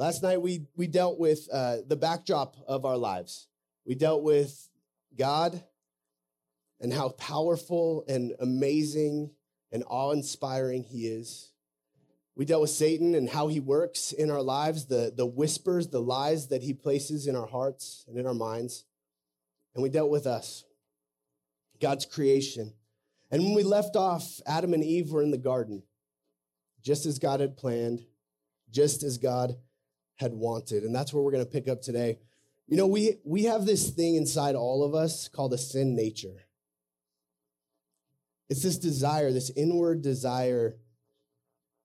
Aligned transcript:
Last 0.00 0.22
night 0.22 0.40
we 0.40 0.64
we 0.76 0.86
dealt 0.86 1.18
with 1.18 1.46
uh, 1.52 1.82
the 1.86 1.94
backdrop 1.94 2.56
of 2.66 2.86
our 2.86 2.96
lives. 2.96 3.48
We 3.84 3.94
dealt 3.94 4.22
with 4.22 4.70
God 5.14 5.62
and 6.80 6.90
how 6.90 7.10
powerful 7.10 8.06
and 8.08 8.32
amazing 8.40 9.32
and 9.70 9.84
awe-inspiring 9.86 10.84
He 10.84 11.06
is. 11.06 11.52
We 12.34 12.46
dealt 12.46 12.62
with 12.62 12.70
Satan 12.70 13.14
and 13.14 13.28
how 13.28 13.48
he 13.48 13.60
works 13.60 14.12
in 14.12 14.30
our 14.30 14.40
lives, 14.40 14.86
the, 14.86 15.12
the 15.14 15.26
whispers, 15.26 15.88
the 15.88 16.00
lies 16.00 16.48
that 16.48 16.62
he 16.62 16.72
places 16.72 17.26
in 17.26 17.36
our 17.36 17.46
hearts 17.46 18.06
and 18.08 18.16
in 18.16 18.26
our 18.26 18.32
minds. 18.32 18.86
And 19.74 19.82
we 19.82 19.90
dealt 19.90 20.08
with 20.08 20.26
us, 20.26 20.64
God's 21.78 22.06
creation. 22.06 22.72
And 23.30 23.42
when 23.42 23.52
we 23.52 23.64
left 23.64 23.96
off, 23.96 24.40
Adam 24.46 24.72
and 24.72 24.82
Eve 24.82 25.10
were 25.10 25.22
in 25.22 25.30
the 25.30 25.36
garden, 25.36 25.82
just 26.82 27.04
as 27.04 27.18
God 27.18 27.40
had 27.40 27.58
planned, 27.58 28.06
just 28.70 29.02
as 29.02 29.18
God 29.18 29.56
had 30.20 30.34
wanted. 30.34 30.84
And 30.84 30.94
that's 30.94 31.14
where 31.14 31.22
we're 31.22 31.32
going 31.32 31.44
to 31.44 31.50
pick 31.50 31.66
up 31.66 31.80
today. 31.80 32.18
You 32.68 32.76
know, 32.76 32.86
we, 32.86 33.16
we 33.24 33.44
have 33.44 33.64
this 33.64 33.88
thing 33.88 34.16
inside 34.16 34.54
all 34.54 34.84
of 34.84 34.94
us 34.94 35.28
called 35.28 35.54
a 35.54 35.58
sin 35.58 35.96
nature. 35.96 36.44
It's 38.50 38.62
this 38.62 38.76
desire, 38.76 39.32
this 39.32 39.50
inward 39.56 40.02
desire 40.02 40.76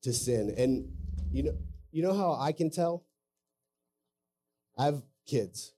to 0.01 0.13
sin. 0.13 0.53
And 0.57 0.91
you 1.31 1.43
know, 1.43 1.55
you 1.91 2.03
know 2.03 2.13
how 2.13 2.37
I 2.39 2.51
can 2.51 2.69
tell? 2.69 3.05
I 4.77 4.85
have 4.85 5.01
kids. 5.25 5.73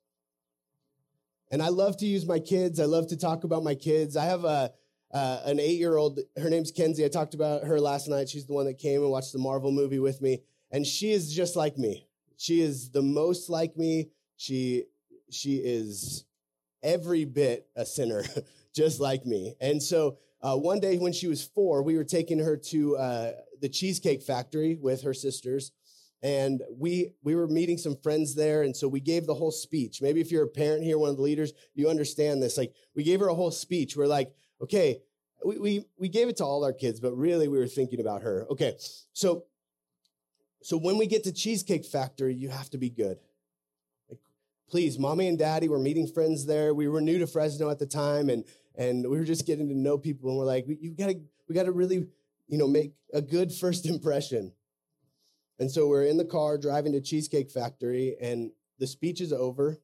And 1.51 1.61
I 1.61 1.69
love 1.69 1.97
to 1.97 2.05
use 2.05 2.25
my 2.25 2.39
kids. 2.39 2.79
I 2.79 2.85
love 2.85 3.07
to 3.07 3.17
talk 3.17 3.43
about 3.43 3.63
my 3.63 3.75
kids. 3.75 4.17
I 4.17 4.25
have 4.25 4.43
a 4.43 4.71
uh, 5.13 5.41
an 5.45 5.59
eight 5.59 5.77
year 5.77 5.95
old. 5.95 6.19
Her 6.41 6.49
name's 6.49 6.71
Kenzie. 6.71 7.05
I 7.05 7.07
talked 7.07 7.33
about 7.33 7.65
her 7.65 7.79
last 7.79 8.07
night. 8.07 8.29
She's 8.29 8.45
the 8.45 8.53
one 8.53 8.65
that 8.65 8.77
came 8.77 9.01
and 9.01 9.11
watched 9.11 9.31
the 9.31 9.39
Marvel 9.39 9.71
movie 9.71 9.99
with 9.99 10.21
me, 10.21 10.41
and 10.71 10.85
she 10.85 11.11
is 11.11 11.33
just 11.33 11.55
like 11.55 11.77
me. 11.77 12.06
She 12.37 12.61
is 12.61 12.91
the 12.91 13.01
most 13.01 13.49
like 13.49 13.75
me. 13.75 14.09
She 14.37 14.85
she 15.29 15.57
is 15.57 16.23
every 16.83 17.25
bit 17.25 17.67
a 17.75 17.85
sinner, 17.85 18.23
just 18.75 18.99
like 18.99 19.25
me. 19.25 19.55
And 19.59 19.81
so 19.81 20.17
uh, 20.41 20.55
one 20.55 20.79
day 20.79 20.97
when 20.97 21.13
she 21.13 21.27
was 21.27 21.43
four, 21.43 21.81
we 21.83 21.97
were 21.97 22.03
taking 22.03 22.39
her 22.39 22.55
to 22.55 22.97
uh, 22.97 23.31
the 23.59 23.69
Cheesecake 23.69 24.21
Factory 24.21 24.75
with 24.75 25.01
her 25.01 25.13
sisters. 25.13 25.71
And 26.23 26.61
we 26.71 27.11
we 27.23 27.35
were 27.35 27.47
meeting 27.47 27.77
some 27.77 27.95
friends 27.95 28.33
there, 28.33 28.63
and 28.63 28.75
so 28.75 28.87
we 28.87 28.99
gave 28.99 29.27
the 29.27 29.35
whole 29.35 29.51
speech. 29.51 30.01
Maybe 30.01 30.19
if 30.19 30.31
you're 30.31 30.45
a 30.45 30.47
parent 30.47 30.83
here, 30.83 30.97
one 30.97 31.11
of 31.11 31.17
the 31.17 31.21
leaders, 31.21 31.53
you 31.75 31.89
understand 31.89 32.41
this. 32.41 32.57
Like 32.57 32.73
we 32.95 33.03
gave 33.03 33.19
her 33.19 33.27
a 33.27 33.35
whole 33.35 33.51
speech. 33.51 33.95
We're 33.95 34.07
like, 34.07 34.33
okay, 34.59 34.99
we 35.45 35.59
we 35.59 35.85
we 35.99 36.09
gave 36.09 36.27
it 36.27 36.37
to 36.37 36.43
all 36.43 36.63
our 36.63 36.73
kids, 36.73 36.99
but 36.99 37.15
really 37.15 37.47
we 37.47 37.59
were 37.59 37.67
thinking 37.67 37.99
about 37.99 38.23
her. 38.23 38.47
Okay, 38.49 38.77
so 39.13 39.45
so 40.61 40.77
when 40.77 40.97
we 40.97 41.07
get 41.07 41.23
to 41.25 41.31
Cheesecake 41.31 41.85
Factory, 41.85 42.33
you 42.33 42.49
have 42.49 42.69
to 42.71 42.77
be 42.77 42.89
good. 42.89 43.19
Like, 44.09 44.19
please, 44.69 44.97
mommy 44.97 45.27
and 45.27 45.37
daddy 45.37 45.69
were 45.69 45.79
meeting 45.79 46.07
friends 46.07 46.45
there. 46.45 46.73
We 46.73 46.87
were 46.87 47.01
new 47.01 47.19
to 47.19 47.27
Fresno 47.27 47.69
at 47.69 47.79
the 47.79 47.85
time, 47.85 48.29
and 48.29 48.43
and 48.75 49.09
we 49.09 49.17
were 49.17 49.25
just 49.25 49.45
getting 49.45 49.69
to 49.69 49.75
know 49.75 49.97
people. 49.97 50.29
And 50.29 50.37
we're 50.37 50.45
like, 50.45 50.65
you 50.67 50.91
gotta 50.91 51.19
we 51.47 51.55
gotta 51.55 51.71
really 51.71 52.07
you 52.47 52.57
know, 52.57 52.67
make 52.67 52.93
a 53.13 53.21
good 53.21 53.51
first 53.51 53.85
impression. 53.89 54.53
And 55.59 55.71
so 55.71 55.87
we're 55.87 56.05
in 56.05 56.17
the 56.17 56.25
car 56.25 56.57
driving 56.57 56.93
to 56.93 57.01
Cheesecake 57.01 57.49
Factory, 57.49 58.15
and 58.21 58.51
the 58.79 58.87
speech 58.87 59.21
is 59.21 59.33
over. 59.33 59.77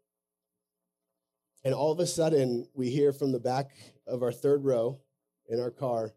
And 1.66 1.74
all 1.74 1.92
of 1.92 2.00
a 2.00 2.06
sudden, 2.06 2.68
we 2.74 2.90
hear 2.90 3.12
from 3.14 3.32
the 3.32 3.40
back 3.40 3.72
of 4.06 4.22
our 4.22 4.32
third 4.32 4.66
row 4.66 5.00
in 5.48 5.60
our 5.60 5.72
car, 5.72 6.14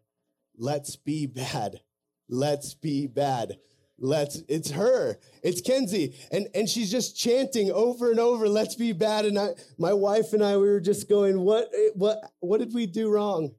let's 0.57 0.95
be 0.95 1.25
bad. 1.25 1.81
Let's 2.29 2.73
be 2.73 3.07
bad. 3.07 3.57
Let's, 3.99 4.43
it's 4.47 4.71
her. 4.71 5.17
It's 5.41 5.61
Kenzie. 5.61 6.15
And, 6.31 6.47
and 6.53 6.69
she's 6.69 6.91
just 6.91 7.17
chanting 7.17 7.71
over 7.71 8.11
and 8.11 8.19
over, 8.19 8.47
let's 8.47 8.75
be 8.75 8.93
bad. 8.93 9.25
And 9.25 9.39
I, 9.39 9.49
my 9.77 9.93
wife 9.93 10.33
and 10.33 10.43
I, 10.43 10.57
we 10.57 10.67
were 10.67 10.79
just 10.79 11.09
going, 11.09 11.39
what, 11.39 11.69
what, 11.95 12.19
what 12.39 12.59
did 12.59 12.73
we 12.73 12.85
do 12.85 13.09
wrong? 13.09 13.55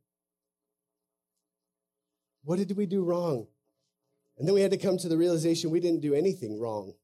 What 2.44 2.58
did 2.58 2.76
we 2.76 2.86
do 2.86 3.02
wrong? 3.02 3.46
And 4.38 4.46
then 4.46 4.54
we 4.54 4.60
had 4.60 4.70
to 4.70 4.78
come 4.78 4.96
to 4.98 5.08
the 5.08 5.18
realization 5.18 5.70
we 5.70 5.80
didn't 5.80 6.00
do 6.00 6.14
anything 6.14 6.60
wrong. 6.60 6.94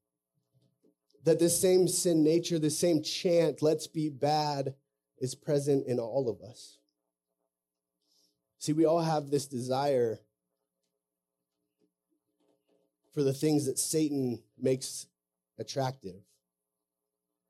That 1.24 1.40
this 1.40 1.60
same 1.60 1.88
sin 1.88 2.22
nature, 2.22 2.58
this 2.58 2.78
same 2.78 3.02
chant, 3.02 3.62
let's 3.62 3.88
be 3.88 4.10
bad, 4.10 4.74
is 5.18 5.34
present 5.34 5.86
in 5.88 5.98
all 5.98 6.28
of 6.28 6.40
us. 6.48 6.78
See, 8.58 8.72
we 8.72 8.84
all 8.84 9.00
have 9.00 9.30
this 9.30 9.46
desire 9.46 10.20
for 13.14 13.22
the 13.22 13.32
things 13.32 13.66
that 13.66 13.78
Satan 13.78 14.42
makes 14.60 15.06
attractive. 15.58 16.16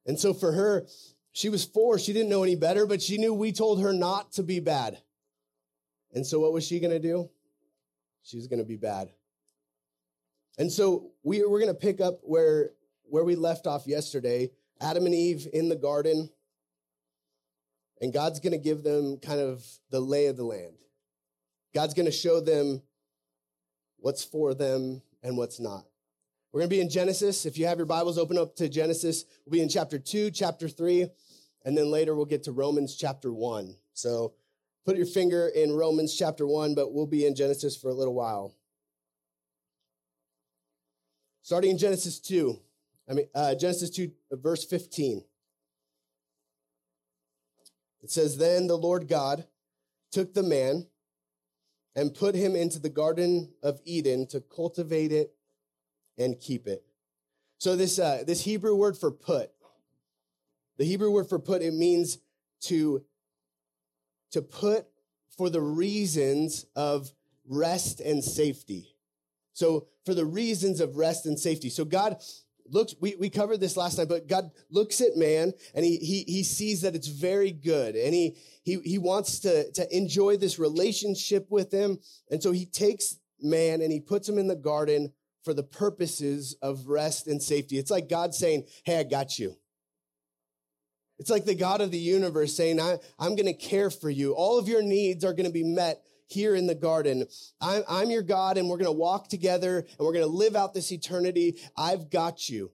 And 0.07 0.19
so 0.19 0.35
for 0.35 0.53
her, 0.53 0.87
she 1.33 1.49
was 1.49 1.65
four. 1.65 1.99
She 1.99 2.13
didn't 2.13 2.29
know 2.29 2.43
any 2.43 2.55
better, 2.55 2.87
but 2.87 3.03
she 3.03 3.19
knew 3.19 3.35
we 3.35 3.51
told 3.51 3.81
her 3.81 3.93
not 3.93 4.33
to 4.33 4.43
be 4.43 4.61
bad. 4.61 4.99
And 6.13 6.25
so 6.25 6.39
what 6.39 6.53
was 6.53 6.65
she 6.65 6.79
going 6.79 6.93
to 6.93 7.01
do? 7.01 7.31
she's 8.25 8.49
going 8.49 8.59
to 8.59 8.65
be 8.65 8.77
bad. 8.77 9.11
And 10.59 10.73
so 10.73 11.13
we, 11.23 11.45
we're 11.45 11.61
going 11.61 11.73
to 11.73 11.79
pick 11.79 12.01
up 12.01 12.21
where, 12.23 12.71
where 13.05 13.25
we 13.25 13.37
left 13.37 13.67
off 13.67 13.87
yesterday 13.87 14.51
Adam 14.81 15.07
and 15.07 15.15
Eve 15.15 15.47
in 15.53 15.69
the 15.69 15.77
garden. 15.77 16.29
And 18.01 18.13
God's 18.13 18.41
going 18.41 18.53
to 18.53 18.59
give 18.59 18.83
them 18.83 19.19
kind 19.19 19.41
of 19.41 19.65
the 19.91 20.01
lay 20.01 20.27
of 20.27 20.37
the 20.37 20.45
land. 20.45 20.75
God's 21.73 21.95
going 21.95 22.07
to 22.07 22.13
show 22.13 22.41
them 22.41 22.83
what's 23.99 24.25
for 24.25 24.53
them 24.53 25.01
and 25.25 25.37
what's 25.37 25.59
not. 25.59 25.85
We're 26.53 26.61
going 26.61 26.71
to 26.71 26.77
be 26.77 26.81
in 26.81 26.89
Genesis. 26.89 27.47
If 27.47 27.59
you 27.59 27.67
have 27.67 27.79
your 27.79 27.87
Bibles, 27.87 28.17
open 28.17 28.39
up 28.39 28.55
to 28.57 28.69
Genesis. 28.69 29.25
We'll 29.45 29.53
be 29.53 29.63
in 29.63 29.69
chapter 29.69 29.99
2, 29.99 30.31
chapter 30.31 30.69
3, 30.69 31.09
and 31.65 31.77
then 31.77 31.91
later 31.91 32.15
we'll 32.15 32.27
get 32.27 32.45
to 32.45 32.53
Romans 32.53 32.95
chapter 32.95 33.33
1. 33.33 33.75
So 33.95 34.35
Put 34.85 34.99
your 34.99 35.07
finger 35.07 35.49
in 35.49 35.73
Romans 35.73 36.15
chapter 36.15 36.47
1, 36.47 36.75
but 36.75 36.93
we'll 36.93 37.07
be 37.07 37.25
in 37.25 37.35
Genesis 37.35 37.75
for 37.75 37.89
a 37.89 37.95
little 37.95 38.15
while. 38.15 38.55
Starting 41.43 41.71
in 41.71 41.79
Genesis 41.79 42.21
2, 42.21 42.59
I 43.09 43.15
mean, 43.15 43.27
uh, 43.35 43.55
Genesis 43.55 43.91
2, 43.91 44.11
verse 44.33 44.65
15. 44.65 45.25
It 48.03 48.11
says, 48.11 48.37
Then 48.37 48.67
the 48.67 48.77
Lord 48.77 49.09
God 49.09 49.47
took 50.13 50.35
the 50.35 50.43
man 50.43 50.87
and 51.97 52.15
put 52.15 52.35
him 52.35 52.57
into 52.57 52.79
the 52.79 52.89
Garden 52.89 53.53
of 53.63 53.81
Eden 53.85 54.27
to 54.29 54.41
cultivate 54.41 55.13
it 55.13 55.35
and 56.19 56.39
keep 56.41 56.67
it. 56.67 56.85
So 57.59 57.77
this, 57.77 57.99
uh, 57.99 58.25
this 58.27 58.43
Hebrew 58.45 58.75
word 58.75 58.97
for 58.97 59.11
put, 59.11 59.51
the 60.77 60.85
Hebrew 60.85 61.11
word 61.11 61.29
for 61.29 61.39
put, 61.39 61.63
it 61.63 61.75
means 61.75 62.19
to 62.63 63.05
to 64.35 64.43
put 64.43 64.89
for 65.37 65.49
the 65.49 65.61
reasons 65.61 66.67
of 66.75 67.13
rest 67.49 68.01
and 68.01 68.23
safety. 68.25 68.97
So 69.53 69.87
for 70.05 70.13
the 70.13 70.25
reasons 70.25 70.81
of 70.81 70.97
rest 70.97 71.25
and 71.25 71.39
safety. 71.39 71.71
So 71.71 71.85
God 71.85 72.21
looks, 72.69 72.95
we, 73.01 73.15
we 73.17 73.31
covered 73.31 73.61
this 73.61 73.77
last 73.77 73.99
night, 73.99 74.09
but 74.09 74.29
God 74.29 74.51
looks 74.71 75.01
at 75.01 75.17
man 75.17 75.53
and 75.75 75.85
he, 75.85 75.97
he, 75.97 76.25
he 76.27 76.43
sees 76.43 76.81
that 76.83 76.95
it's 76.95 77.09
very 77.09 77.53
good 77.53 77.95
and 77.95 78.15
he, 78.15 78.37
he, 78.63 78.81
he 78.85 78.99
wants 78.99 79.41
to, 79.41 79.71
to 79.73 79.97
enjoy 79.97 80.37
this 80.37 80.59
relationship 80.59 81.51
with 81.51 81.73
him. 81.73 81.99
And 82.31 82.43
so 82.43 82.53
he 82.53 82.67
takes 82.67 83.17
man 83.41 83.83
and 83.83 83.93
he 83.93 84.01
puts 84.01 84.29
him 84.29 84.39
in 84.39 84.49
the 84.49 84.57
garden 84.57 85.13
for 85.45 85.53
the 85.53 85.63
purposes 85.63 86.57
of 86.63 86.89
rest 86.89 87.27
and 87.27 87.43
safety. 87.43 87.77
It's 87.79 87.91
like 87.91 88.09
God 88.09 88.35
saying, 88.35 88.65
Hey, 88.85 88.99
I 88.99 89.03
got 89.03 89.39
you. 89.39 89.57
It's 91.19 91.31
like 91.31 91.45
the 91.45 91.55
God 91.55 91.81
of 91.81 91.91
the 91.91 91.99
universe 91.99 92.57
saying, 92.57 92.81
I, 92.81 92.99
am 93.21 93.37
going 93.37 93.47
to 93.47 93.53
care 93.55 93.91
for 93.91 94.11
you. 94.11 94.33
All 94.33 94.59
of 94.59 94.69
your 94.69 94.83
needs 94.83 95.25
are 95.25 95.33
going 95.33 95.47
to 95.47 95.53
be 95.53 95.63
met 95.63 96.03
here 96.35 96.55
in 96.55 96.67
the 96.67 96.75
garden. 96.75 97.27
I'm, 97.61 97.83
I'm 97.89 98.11
your 98.11 98.23
God 98.23 98.59
and 98.59 98.69
we're 98.69 98.77
going 98.77 98.87
to 98.87 98.93
walk 98.93 99.29
together 99.29 99.79
and 99.79 99.99
we're 99.99 100.13
going 100.13 100.27
to 100.27 100.31
live 100.31 100.57
out 100.57 100.75
this 100.75 100.93
eternity. 100.93 101.59
I've 101.77 102.11
got 102.11 102.49
you. 102.49 102.73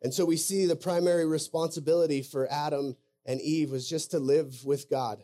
And 0.00 0.14
so 0.14 0.24
we 0.24 0.36
see 0.36 0.66
the 0.66 0.76
primary 0.76 1.26
responsibility 1.26 2.22
for 2.22 2.50
Adam 2.50 2.96
and 3.26 3.40
Eve 3.40 3.70
was 3.70 3.88
just 3.88 4.12
to 4.12 4.18
live 4.18 4.64
with 4.64 4.88
God, 4.88 5.22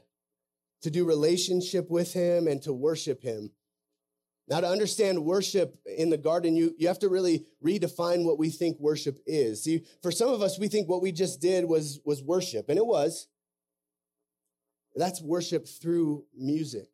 to 0.82 0.90
do 0.90 1.06
relationship 1.06 1.90
with 1.90 2.12
him 2.12 2.48
and 2.48 2.60
to 2.62 2.72
worship 2.72 3.22
him. 3.22 3.52
Now, 4.46 4.60
to 4.60 4.68
understand 4.68 5.24
worship 5.24 5.78
in 5.86 6.10
the 6.10 6.18
garden, 6.18 6.54
you, 6.54 6.74
you 6.76 6.88
have 6.88 6.98
to 6.98 7.08
really 7.08 7.46
redefine 7.64 8.24
what 8.24 8.38
we 8.38 8.50
think 8.50 8.78
worship 8.78 9.22
is. 9.26 9.64
See, 9.64 9.84
for 10.02 10.10
some 10.10 10.28
of 10.28 10.42
us, 10.42 10.58
we 10.58 10.68
think 10.68 10.86
what 10.86 11.00
we 11.00 11.12
just 11.12 11.40
did 11.40 11.64
was, 11.64 12.00
was 12.04 12.22
worship, 12.22 12.68
and 12.68 12.76
it 12.76 12.84
was. 12.84 13.26
That's 14.96 15.20
worship 15.20 15.66
through 15.66 16.24
music. 16.36 16.88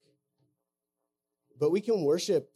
But 1.58 1.70
we 1.70 1.80
can 1.80 2.02
worship 2.02 2.50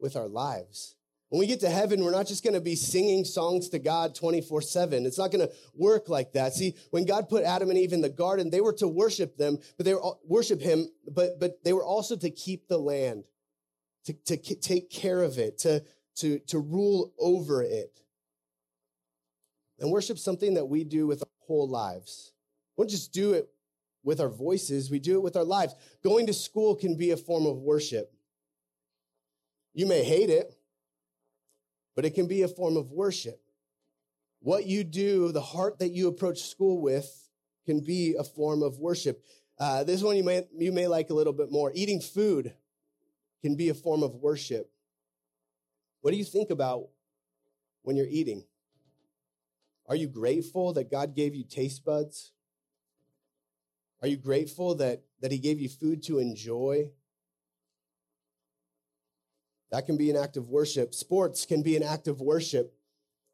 with 0.00 0.16
our 0.16 0.26
lives. 0.26 0.96
When 1.28 1.38
we 1.38 1.46
get 1.46 1.60
to 1.60 1.70
heaven, 1.70 2.04
we're 2.04 2.10
not 2.10 2.26
just 2.26 2.44
going 2.44 2.54
to 2.54 2.60
be 2.60 2.74
singing 2.74 3.24
songs 3.24 3.70
to 3.70 3.78
God 3.78 4.14
24 4.14 4.60
7. 4.60 5.06
It's 5.06 5.16
not 5.16 5.30
going 5.30 5.46
to 5.46 5.54
work 5.74 6.10
like 6.10 6.32
that. 6.32 6.52
See, 6.52 6.74
when 6.90 7.06
God 7.06 7.30
put 7.30 7.44
Adam 7.44 7.70
and 7.70 7.78
Eve 7.78 7.94
in 7.94 8.02
the 8.02 8.10
garden, 8.10 8.50
they 8.50 8.60
were 8.60 8.74
to 8.74 8.88
worship 8.88 9.38
them, 9.38 9.56
but 9.78 9.86
they 9.86 9.94
were 9.94 10.02
worship 10.26 10.60
him, 10.60 10.88
but, 11.10 11.40
but 11.40 11.64
they 11.64 11.72
were 11.72 11.84
also 11.84 12.16
to 12.16 12.28
keep 12.28 12.68
the 12.68 12.76
land 12.76 13.24
to, 14.04 14.12
to 14.12 14.36
take 14.36 14.90
care 14.90 15.22
of 15.22 15.38
it, 15.38 15.58
to, 15.60 15.82
to, 16.16 16.38
to 16.40 16.58
rule 16.58 17.12
over 17.18 17.62
it. 17.62 17.98
And 19.78 19.90
worship 19.90 20.18
something 20.18 20.54
that 20.54 20.66
we 20.66 20.84
do 20.84 21.06
with 21.06 21.22
our 21.22 21.46
whole 21.46 21.68
lives. 21.68 22.32
We 22.76 22.82
don't 22.82 22.90
just 22.90 23.12
do 23.12 23.32
it 23.32 23.48
with 24.02 24.20
our 24.20 24.28
voices, 24.28 24.90
we 24.90 24.98
do 24.98 25.14
it 25.14 25.22
with 25.22 25.36
our 25.36 25.44
lives. 25.44 25.74
Going 26.02 26.26
to 26.26 26.32
school 26.32 26.74
can 26.74 26.96
be 26.96 27.10
a 27.10 27.16
form 27.16 27.46
of 27.46 27.58
worship. 27.58 28.12
You 29.74 29.86
may 29.86 30.02
hate 30.02 30.30
it, 30.30 30.54
but 31.94 32.04
it 32.04 32.14
can 32.14 32.26
be 32.26 32.42
a 32.42 32.48
form 32.48 32.76
of 32.76 32.90
worship. 32.90 33.40
What 34.40 34.66
you 34.66 34.82
do, 34.84 35.30
the 35.30 35.40
heart 35.40 35.78
that 35.78 35.92
you 35.92 36.08
approach 36.08 36.42
school 36.42 36.80
with, 36.80 37.28
can 37.64 37.80
be 37.80 38.16
a 38.18 38.24
form 38.24 38.62
of 38.62 38.78
worship. 38.78 39.24
Uh, 39.58 39.84
this 39.84 40.02
one 40.02 40.16
you 40.16 40.24
may, 40.24 40.44
you 40.58 40.72
may 40.72 40.88
like 40.88 41.10
a 41.10 41.14
little 41.14 41.32
bit 41.32 41.52
more. 41.52 41.70
Eating 41.74 42.00
food 42.00 42.54
can 43.40 43.56
be 43.56 43.68
a 43.68 43.74
form 43.74 44.02
of 44.02 44.16
worship. 44.16 44.70
What 46.00 46.10
do 46.10 46.16
you 46.16 46.24
think 46.24 46.50
about 46.50 46.88
when 47.82 47.96
you're 47.96 48.06
eating? 48.08 48.44
Are 49.86 49.96
you 49.96 50.08
grateful 50.08 50.72
that 50.72 50.90
God 50.90 51.14
gave 51.14 51.34
you 51.34 51.44
taste 51.44 51.84
buds? 51.84 52.32
Are 54.02 54.08
you 54.08 54.16
grateful 54.16 54.74
that, 54.76 55.02
that 55.20 55.32
He 55.32 55.38
gave 55.38 55.60
you 55.60 55.68
food 55.68 56.02
to 56.04 56.18
enjoy? 56.18 56.90
That 59.70 59.86
can 59.86 59.96
be 59.96 60.10
an 60.10 60.16
act 60.16 60.36
of 60.36 60.50
worship. 60.50 60.94
Sports 60.94 61.46
can 61.46 61.62
be 61.62 61.76
an 61.76 61.82
act 61.82 62.08
of 62.08 62.20
worship. 62.20 62.74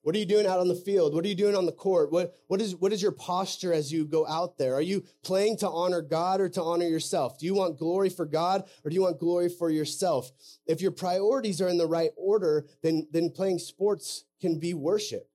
What 0.03 0.15
are 0.15 0.19
you 0.19 0.27
doing 0.27 0.47
out 0.47 0.61
on 0.61 0.69
the 0.69 0.75
field? 0.77 1.15
What 1.15 1.25
are 1.25 1.29
you 1.29 1.35
doing 1.35 1.57
on 1.57 1.67
the 1.67 1.73
court? 1.73 2.13
What, 2.13 2.35
what, 2.47 2.61
is, 2.61 2.77
what 2.77 2.93
is 2.93 3.03
your 3.03 3.13
posture 3.13 3.73
as 3.73 3.93
you 3.93 4.07
go 4.07 4.27
out 4.27 4.57
there? 4.57 4.75
Are 4.75 4.81
you 4.81 5.03
playing 5.25 5.57
to 5.59 5.69
honor 5.69 6.01
God 6.01 6.41
or 6.41 6.49
to 6.51 6.63
honor 6.63 6.87
yourself? 6.87 7.39
Do 7.39 7.47
you 7.47 7.55
want 7.55 7.79
glory 7.79 8.09
for 8.09 8.25
God 8.25 8.63
or 8.85 8.91
do 8.91 8.95
you 8.95 9.03
want 9.03 9.19
glory 9.19 9.49
for 9.49 9.71
yourself? 9.71 10.31
If 10.67 10.81
your 10.81 10.93
priorities 10.93 11.61
are 11.61 11.69
in 11.69 11.79
the 11.79 11.87
right 11.87 12.13
order, 12.17 12.67
then, 12.83 13.09
then 13.11 13.31
playing 13.31 13.59
sports 13.59 14.25
can 14.41 14.61
be 14.61 14.73
worship. 14.73 15.29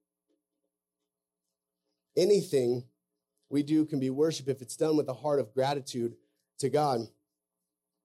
Anything 2.16 2.86
we 3.54 3.64
do 3.64 3.86
can 3.86 4.00
be 4.00 4.10
worship 4.10 4.50
if 4.50 4.62
it's 4.62 4.76
done 4.76 4.98
with 4.98 5.08
a 5.08 5.14
heart 5.14 5.40
of 5.40 5.54
gratitude 5.54 6.16
to 6.60 6.70
God. 6.70 7.08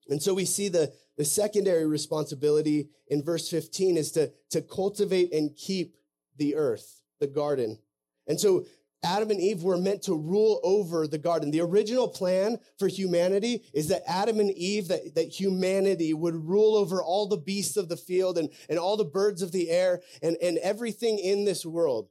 And 0.09 0.23
so 0.23 0.35
we 0.35 0.45
see 0.45 0.69
the, 0.69 0.93
the 1.17 1.25
secondary 1.25 1.87
responsibility 1.87 2.91
in 3.09 3.23
verse 3.23 3.49
15 3.49 3.97
is 3.97 4.13
to, 4.13 4.31
to 4.51 4.63
cultivate 4.63 5.33
and 5.33 5.57
keep 5.57 5.97
the 6.37 6.55
earth, 6.55 7.01
the 7.19 7.27
garden. 7.27 7.79
And 8.27 8.39
so 8.39 8.67
Adam 9.03 9.31
and 9.31 9.41
Eve 9.41 9.63
were 9.63 9.79
meant 9.79 10.03
to 10.03 10.15
rule 10.15 10.61
over 10.63 11.07
the 11.07 11.19
garden. 11.19 11.51
The 11.51 11.61
original 11.61 12.09
plan 12.09 12.59
for 12.79 12.89
humanity 12.89 13.65
is 13.73 13.89
that 13.89 14.03
Adam 14.07 14.41
and 14.41 14.51
Eve, 14.51 14.89
that, 14.89 15.15
that 15.15 15.29
humanity 15.29 16.13
would 16.13 16.35
rule 16.35 16.75
over 16.75 17.03
all 17.03 17.27
the 17.27 17.37
beasts 17.37 17.77
of 17.77 17.89
the 17.89 17.97
field 17.97 18.39
and, 18.39 18.51
and 18.69 18.79
all 18.79 18.97
the 18.97 19.05
birds 19.05 19.41
of 19.41 19.53
the 19.53 19.71
air 19.71 20.03
and, 20.23 20.37
and 20.43 20.59
everything 20.59 21.19
in 21.19 21.45
this 21.45 21.65
world. 21.65 22.09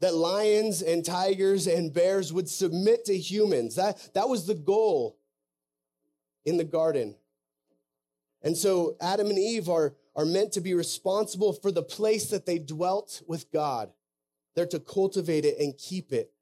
That 0.00 0.14
lions 0.14 0.80
and 0.80 1.04
tigers 1.04 1.66
and 1.66 1.92
bears 1.92 2.32
would 2.32 2.48
submit 2.48 3.04
to 3.06 3.18
humans. 3.18 3.74
That, 3.74 4.10
that 4.14 4.28
was 4.28 4.46
the 4.46 4.54
goal 4.54 5.18
in 6.44 6.56
the 6.56 6.64
garden. 6.64 7.16
And 8.42 8.56
so 8.56 8.96
Adam 9.00 9.28
and 9.28 9.38
Eve 9.38 9.68
are, 9.68 9.94
are 10.14 10.24
meant 10.24 10.52
to 10.52 10.60
be 10.60 10.74
responsible 10.74 11.52
for 11.52 11.72
the 11.72 11.82
place 11.82 12.30
that 12.30 12.46
they 12.46 12.58
dwelt 12.58 13.22
with 13.26 13.50
God. 13.50 13.90
They're 14.54 14.66
to 14.66 14.80
cultivate 14.80 15.44
it 15.44 15.58
and 15.58 15.76
keep 15.76 16.12
it 16.12 16.32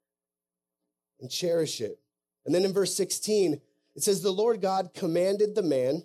and 1.19 1.29
cherish 1.29 1.81
it. 1.81 1.99
And 2.45 2.53
then 2.53 2.63
in 2.63 2.73
verse 2.73 2.95
16, 2.95 3.59
it 3.95 4.03
says, 4.03 4.21
The 4.21 4.31
Lord 4.31 4.61
God 4.61 4.93
commanded 4.93 5.55
the 5.55 5.63
man, 5.63 6.03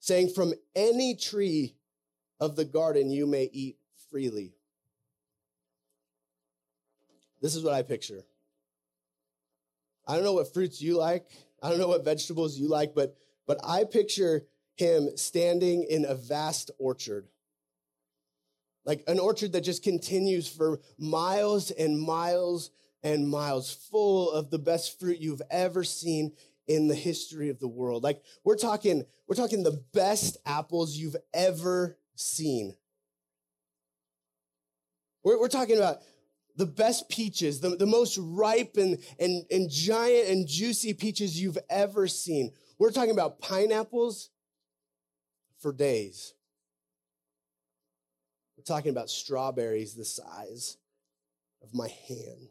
saying, 0.00 0.30
From 0.30 0.54
any 0.74 1.14
tree 1.14 1.76
of 2.40 2.56
the 2.56 2.64
garden 2.64 3.10
you 3.10 3.26
may 3.26 3.50
eat 3.52 3.76
freely. 4.10 4.54
This 7.40 7.54
is 7.54 7.64
what 7.64 7.74
I 7.74 7.82
picture. 7.82 8.22
I 10.06 10.14
don't 10.14 10.24
know 10.24 10.32
what 10.32 10.52
fruits 10.52 10.82
you 10.82 10.96
like. 10.96 11.26
I 11.62 11.68
don't 11.68 11.78
know 11.78 11.88
what 11.88 12.04
vegetables 12.04 12.58
you 12.58 12.68
like, 12.68 12.94
but, 12.94 13.16
but 13.46 13.58
I 13.64 13.84
picture 13.84 14.42
him 14.76 15.10
standing 15.16 15.84
in 15.88 16.04
a 16.04 16.14
vast 16.14 16.70
orchard. 16.78 17.28
Like 18.84 19.04
an 19.06 19.18
orchard 19.18 19.52
that 19.52 19.60
just 19.60 19.82
continues 19.82 20.48
for 20.48 20.80
miles 20.98 21.70
and 21.70 22.00
miles 22.00 22.70
and 23.02 23.28
miles, 23.28 23.72
full 23.72 24.30
of 24.32 24.50
the 24.50 24.58
best 24.58 24.98
fruit 24.98 25.18
you've 25.18 25.42
ever 25.50 25.84
seen 25.84 26.32
in 26.66 26.88
the 26.88 26.94
history 26.94 27.50
of 27.50 27.58
the 27.58 27.68
world. 27.68 28.02
Like 28.02 28.22
we're 28.44 28.56
talking, 28.56 29.04
we're 29.26 29.36
talking 29.36 29.62
the 29.62 29.82
best 29.92 30.36
apples 30.46 30.96
you've 30.96 31.16
ever 31.34 31.98
seen. 32.14 32.74
We're, 35.22 35.38
we're 35.38 35.48
talking 35.48 35.76
about 35.76 35.98
the 36.60 36.66
best 36.66 37.08
peaches, 37.08 37.60
the, 37.60 37.70
the 37.70 37.86
most 37.86 38.18
ripe 38.20 38.76
and, 38.76 38.98
and, 39.18 39.46
and 39.50 39.70
giant 39.70 40.28
and 40.28 40.46
juicy 40.46 40.92
peaches 40.92 41.40
you've 41.40 41.56
ever 41.70 42.06
seen. 42.06 42.52
We're 42.78 42.90
talking 42.90 43.12
about 43.12 43.40
pineapples 43.40 44.28
for 45.58 45.72
days. 45.72 46.34
We're 48.58 48.64
talking 48.64 48.90
about 48.90 49.08
strawberries 49.08 49.94
the 49.94 50.04
size 50.04 50.76
of 51.62 51.74
my 51.74 51.88
hand. 51.88 52.50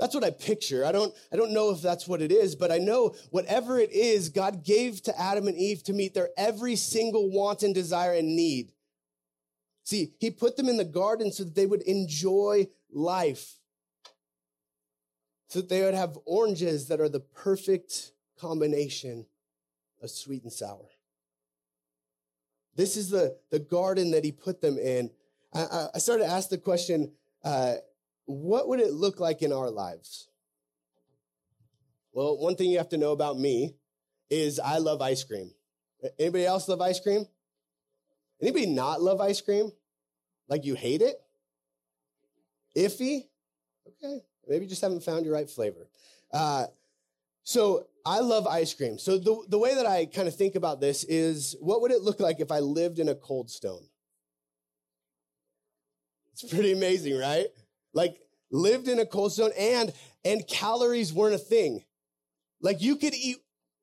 That's 0.00 0.16
what 0.16 0.24
I 0.24 0.30
picture. 0.30 0.84
I 0.84 0.90
don't, 0.90 1.14
I 1.32 1.36
don't 1.36 1.52
know 1.52 1.70
if 1.70 1.82
that's 1.82 2.08
what 2.08 2.20
it 2.20 2.32
is, 2.32 2.56
but 2.56 2.72
I 2.72 2.78
know 2.78 3.14
whatever 3.30 3.78
it 3.78 3.92
is, 3.92 4.28
God 4.28 4.64
gave 4.64 5.00
to 5.04 5.20
Adam 5.20 5.46
and 5.46 5.56
Eve 5.56 5.84
to 5.84 5.92
meet 5.92 6.14
their 6.14 6.30
every 6.36 6.74
single 6.74 7.30
want 7.30 7.62
and 7.62 7.72
desire 7.72 8.14
and 8.14 8.34
need. 8.34 8.72
See, 9.84 10.14
He 10.18 10.30
put 10.30 10.56
them 10.56 10.68
in 10.68 10.76
the 10.76 10.84
garden 10.84 11.32
so 11.32 11.44
that 11.44 11.54
they 11.54 11.66
would 11.66 11.82
enjoy 11.82 12.68
life, 12.90 13.56
so 15.48 15.60
that 15.60 15.68
they 15.68 15.82
would 15.82 15.94
have 15.94 16.18
oranges 16.24 16.88
that 16.88 17.00
are 17.00 17.08
the 17.08 17.20
perfect 17.20 18.12
combination 18.38 19.26
of 20.02 20.10
sweet 20.10 20.42
and 20.42 20.52
sour. 20.52 20.88
This 22.74 22.96
is 22.96 23.10
the, 23.10 23.36
the 23.50 23.58
garden 23.58 24.12
that 24.12 24.24
he 24.24 24.32
put 24.32 24.60
them 24.60 24.78
in. 24.78 25.10
I, 25.54 25.88
I 25.94 25.98
started 25.98 26.24
to 26.24 26.30
ask 26.30 26.48
the 26.48 26.58
question 26.58 27.12
uh, 27.44 27.74
what 28.24 28.68
would 28.68 28.80
it 28.80 28.92
look 28.92 29.20
like 29.20 29.42
in 29.42 29.52
our 29.52 29.70
lives? 29.70 30.28
Well, 32.12 32.38
one 32.38 32.56
thing 32.56 32.70
you 32.70 32.78
have 32.78 32.90
to 32.90 32.96
know 32.96 33.12
about 33.12 33.38
me 33.38 33.74
is 34.30 34.58
I 34.58 34.78
love 34.78 35.02
ice 35.02 35.24
cream. 35.24 35.52
Anybody 36.18 36.46
else 36.46 36.68
love 36.68 36.80
ice 36.80 37.00
cream? 37.00 37.26
Anybody 38.42 38.66
not 38.66 39.00
love 39.00 39.20
ice 39.20 39.40
cream? 39.40 39.70
Like 40.48 40.64
you 40.64 40.74
hate 40.74 41.00
it? 41.00 41.16
Iffy? 42.76 43.28
Okay, 43.86 44.20
maybe 44.48 44.64
you 44.64 44.68
just 44.68 44.82
haven't 44.82 45.04
found 45.04 45.24
your 45.24 45.34
right 45.34 45.48
flavor. 45.48 45.88
Uh, 46.32 46.66
so 47.44 47.86
I 48.04 48.20
love 48.20 48.46
ice 48.46 48.74
cream. 48.74 48.98
So 48.98 49.18
the, 49.18 49.42
the 49.48 49.58
way 49.58 49.74
that 49.74 49.86
I 49.86 50.06
kind 50.06 50.28
of 50.28 50.34
think 50.34 50.54
about 50.54 50.80
this 50.80 51.04
is 51.04 51.56
what 51.60 51.80
would 51.82 51.92
it 51.92 52.02
look 52.02 52.20
like 52.20 52.40
if 52.40 52.50
I 52.50 52.60
lived 52.60 52.98
in 52.98 53.08
a 53.08 53.14
cold 53.14 53.50
stone? 53.50 53.82
It's 56.32 56.42
pretty 56.42 56.72
amazing, 56.72 57.16
right? 57.16 57.46
Like 57.92 58.18
lived 58.50 58.88
in 58.88 58.98
a 58.98 59.06
cold 59.06 59.32
stone 59.32 59.50
and 59.58 59.92
and 60.24 60.46
calories 60.46 61.12
weren't 61.12 61.34
a 61.34 61.38
thing. 61.38 61.84
Like 62.60 62.80
you 62.80 62.96
could 62.96 63.14
eat 63.14 63.38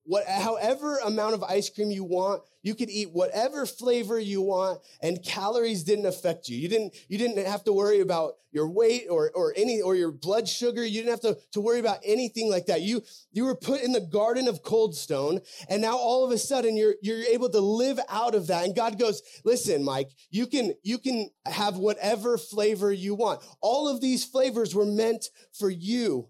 what, 0.10 0.26
however 0.26 0.98
amount 1.06 1.36
of 1.36 1.44
ice 1.44 1.70
cream 1.70 1.92
you 1.92 2.04
want, 2.04 2.42
you 2.64 2.74
could 2.74 2.90
eat 2.90 3.12
whatever 3.12 3.68
flavor 3.68 4.18
you 4.18 4.42
want 4.42 4.80
and 5.04 5.24
calories 5.24 5.84
didn't 5.84 6.08
affect 6.08 6.50
you. 6.50 6.58
You 6.58 6.68
didn't, 6.68 6.96
you 7.08 7.20
didn't 7.20 7.46
have 7.46 7.64
to 7.66 7.74
worry 7.74 8.00
about 8.00 8.34
your 8.52 8.68
weight 8.68 9.06
or, 9.08 9.30
or 9.36 9.54
any, 9.56 9.84
or 9.84 9.94
your 9.94 10.12
blood 10.12 10.50
sugar. 10.50 10.84
You 10.84 11.04
didn't 11.04 11.12
have 11.12 11.36
to, 11.36 11.38
to 11.52 11.62
worry 11.62 11.78
about 11.78 12.00
anything 12.04 12.50
like 12.50 12.66
that. 12.66 12.82
You, 12.82 13.04
you 13.32 13.46
were 13.46 13.54
put 13.54 13.84
in 13.84 13.92
the 13.92 14.02
garden 14.02 14.48
of 14.48 14.64
cold 14.64 14.96
stone 14.96 15.42
and 15.70 15.80
now 15.80 15.96
all 15.96 16.26
of 16.26 16.32
a 16.32 16.40
sudden 16.40 16.76
you're, 16.76 16.96
you're 17.04 17.22
able 17.26 17.52
to 17.52 17.60
live 17.60 18.00
out 18.10 18.34
of 18.34 18.48
that. 18.48 18.66
And 18.66 18.76
God 18.76 18.98
goes, 18.98 19.22
listen, 19.46 19.86
Mike, 19.86 20.10
you 20.32 20.48
can, 20.48 20.74
you 20.82 20.98
can 20.98 21.30
have 21.46 21.78
whatever 21.78 22.40
flavor 22.40 22.92
you 22.92 23.14
want. 23.14 23.44
All 23.62 23.88
of 23.88 24.02
these 24.02 24.26
flavors 24.26 24.74
were 24.74 24.88
meant 24.88 25.28
for 25.54 25.70
you. 25.70 26.30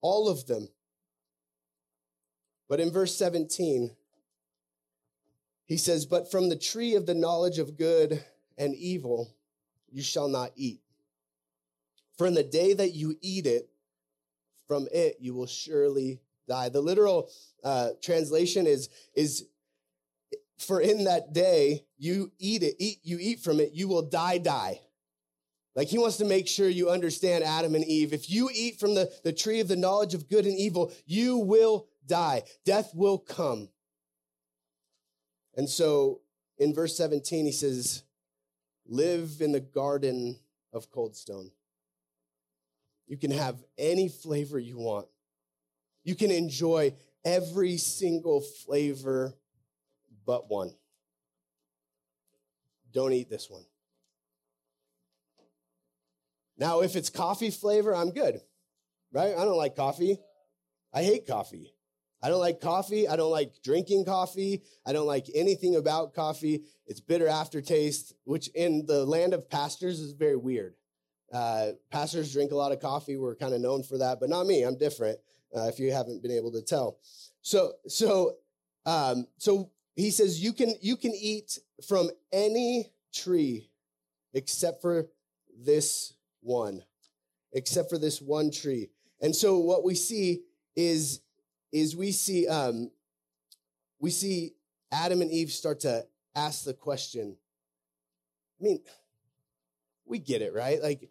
All 0.00 0.30
of 0.30 0.46
them. 0.46 0.68
But 2.68 2.80
in 2.80 2.90
verse 2.90 3.16
17, 3.16 3.90
he 5.64 5.76
says, 5.76 6.06
But 6.06 6.30
from 6.30 6.48
the 6.48 6.56
tree 6.56 6.94
of 6.94 7.06
the 7.06 7.14
knowledge 7.14 7.58
of 7.58 7.76
good 7.76 8.24
and 8.56 8.74
evil 8.74 9.34
you 9.90 10.02
shall 10.02 10.28
not 10.28 10.52
eat. 10.56 10.80
For 12.16 12.26
in 12.26 12.34
the 12.34 12.42
day 12.42 12.74
that 12.74 12.94
you 12.94 13.16
eat 13.20 13.46
it, 13.46 13.70
from 14.66 14.86
it 14.92 15.16
you 15.20 15.34
will 15.34 15.46
surely 15.46 16.20
die. 16.46 16.68
The 16.68 16.80
literal 16.80 17.30
uh, 17.64 17.90
translation 18.02 18.66
is, 18.66 18.88
is 19.14 19.46
for 20.58 20.80
in 20.80 21.04
that 21.04 21.32
day 21.32 21.84
you 21.96 22.32
eat 22.38 22.62
it, 22.62 22.74
eat, 22.78 22.98
you 23.02 23.18
eat 23.20 23.40
from 23.40 23.60
it, 23.60 23.72
you 23.72 23.88
will 23.88 24.02
die, 24.02 24.38
die. 24.38 24.80
Like 25.76 25.88
he 25.88 25.98
wants 25.98 26.16
to 26.16 26.24
make 26.24 26.48
sure 26.48 26.68
you 26.68 26.90
understand 26.90 27.44
Adam 27.44 27.76
and 27.76 27.84
Eve. 27.84 28.12
If 28.12 28.28
you 28.28 28.50
eat 28.52 28.80
from 28.80 28.94
the, 28.94 29.12
the 29.22 29.32
tree 29.32 29.60
of 29.60 29.68
the 29.68 29.76
knowledge 29.76 30.12
of 30.12 30.28
good 30.28 30.44
and 30.44 30.58
evil, 30.58 30.92
you 31.06 31.38
will 31.38 31.86
die. 32.08 32.42
Death 32.64 32.90
will 32.94 33.18
come. 33.18 33.68
And 35.54 35.68
so 35.68 36.22
in 36.58 36.74
verse 36.74 36.96
17, 36.96 37.46
he 37.46 37.52
says, 37.52 38.02
Live 38.86 39.40
in 39.40 39.52
the 39.52 39.60
garden 39.60 40.38
of 40.72 40.90
Coldstone. 40.90 41.50
You 43.06 43.16
can 43.16 43.30
have 43.30 43.62
any 43.76 44.08
flavor 44.08 44.58
you 44.58 44.78
want. 44.78 45.06
You 46.04 46.14
can 46.14 46.30
enjoy 46.30 46.94
every 47.24 47.76
single 47.76 48.40
flavor 48.40 49.34
but 50.26 50.50
one. 50.50 50.74
Don't 52.92 53.12
eat 53.12 53.28
this 53.28 53.50
one. 53.50 53.64
Now, 56.56 56.80
if 56.80 56.96
it's 56.96 57.10
coffee 57.10 57.50
flavor, 57.50 57.94
I'm 57.94 58.10
good, 58.10 58.40
right? 59.12 59.34
I 59.36 59.44
don't 59.44 59.56
like 59.56 59.76
coffee. 59.76 60.18
I 60.92 61.02
hate 61.02 61.26
coffee. 61.26 61.72
I 62.22 62.28
don't 62.28 62.40
like 62.40 62.60
coffee. 62.60 63.06
I 63.06 63.16
don't 63.16 63.30
like 63.30 63.62
drinking 63.62 64.04
coffee. 64.04 64.62
I 64.84 64.92
don't 64.92 65.06
like 65.06 65.26
anything 65.34 65.76
about 65.76 66.14
coffee. 66.14 66.62
It's 66.86 67.00
bitter 67.00 67.28
aftertaste, 67.28 68.14
which 68.24 68.48
in 68.48 68.86
the 68.86 69.04
land 69.04 69.34
of 69.34 69.48
pastors 69.48 70.00
is 70.00 70.12
very 70.12 70.36
weird. 70.36 70.74
Uh, 71.32 71.72
pastors 71.90 72.32
drink 72.32 72.50
a 72.50 72.56
lot 72.56 72.72
of 72.72 72.80
coffee. 72.80 73.16
We're 73.16 73.36
kind 73.36 73.54
of 73.54 73.60
known 73.60 73.82
for 73.82 73.98
that, 73.98 74.18
but 74.18 74.30
not 74.30 74.46
me. 74.46 74.62
I'm 74.62 74.78
different. 74.78 75.18
Uh, 75.54 75.68
if 75.68 75.78
you 75.78 75.92
haven't 75.92 76.22
been 76.22 76.30
able 76.30 76.52
to 76.52 76.62
tell. 76.62 76.98
So, 77.42 77.72
so, 77.86 78.34
um, 78.84 79.26
so 79.38 79.70
he 79.96 80.10
says 80.10 80.42
you 80.42 80.52
can 80.52 80.74
you 80.80 80.96
can 80.96 81.12
eat 81.14 81.58
from 81.86 82.10
any 82.32 82.92
tree 83.14 83.70
except 84.34 84.82
for 84.82 85.08
this 85.58 86.14
one, 86.40 86.82
except 87.52 87.90
for 87.90 87.98
this 87.98 88.20
one 88.20 88.50
tree. 88.50 88.90
And 89.20 89.34
so 89.34 89.58
what 89.58 89.84
we 89.84 89.94
see 89.94 90.42
is 90.76 91.20
is 91.72 91.96
we 91.96 92.12
see 92.12 92.46
um, 92.46 92.90
we 94.00 94.10
see 94.10 94.54
Adam 94.92 95.20
and 95.20 95.30
Eve 95.30 95.50
start 95.50 95.80
to 95.80 96.06
ask 96.34 96.64
the 96.64 96.74
question. 96.74 97.36
I 98.60 98.64
mean, 98.64 98.80
we 100.06 100.18
get 100.18 100.42
it, 100.42 100.54
right? 100.54 100.82
Like, 100.82 101.08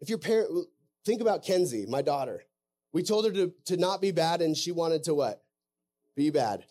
if 0.00 0.08
your 0.08 0.18
parent 0.18 0.68
think 1.04 1.20
about 1.20 1.42
Kenzie, 1.42 1.86
my 1.86 2.02
daughter. 2.02 2.44
We 2.92 3.02
told 3.02 3.26
her 3.26 3.32
to, 3.32 3.52
to 3.66 3.76
not 3.76 4.00
be 4.00 4.10
bad, 4.10 4.42
and 4.42 4.56
she 4.56 4.72
wanted 4.72 5.04
to 5.04 5.14
what? 5.14 5.42
Be 6.16 6.30
bad. 6.30 6.64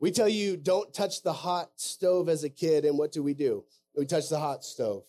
We 0.00 0.10
tell 0.10 0.28
you 0.28 0.56
don't 0.56 0.92
touch 0.92 1.22
the 1.22 1.32
hot 1.32 1.70
stove 1.76 2.28
as 2.28 2.44
a 2.44 2.50
kid, 2.50 2.84
and 2.84 2.98
what 2.98 3.12
do 3.12 3.22
we 3.22 3.34
do? 3.34 3.64
We 3.96 4.06
touch 4.06 4.28
the 4.28 4.38
hot 4.38 4.64
stove. 4.64 5.04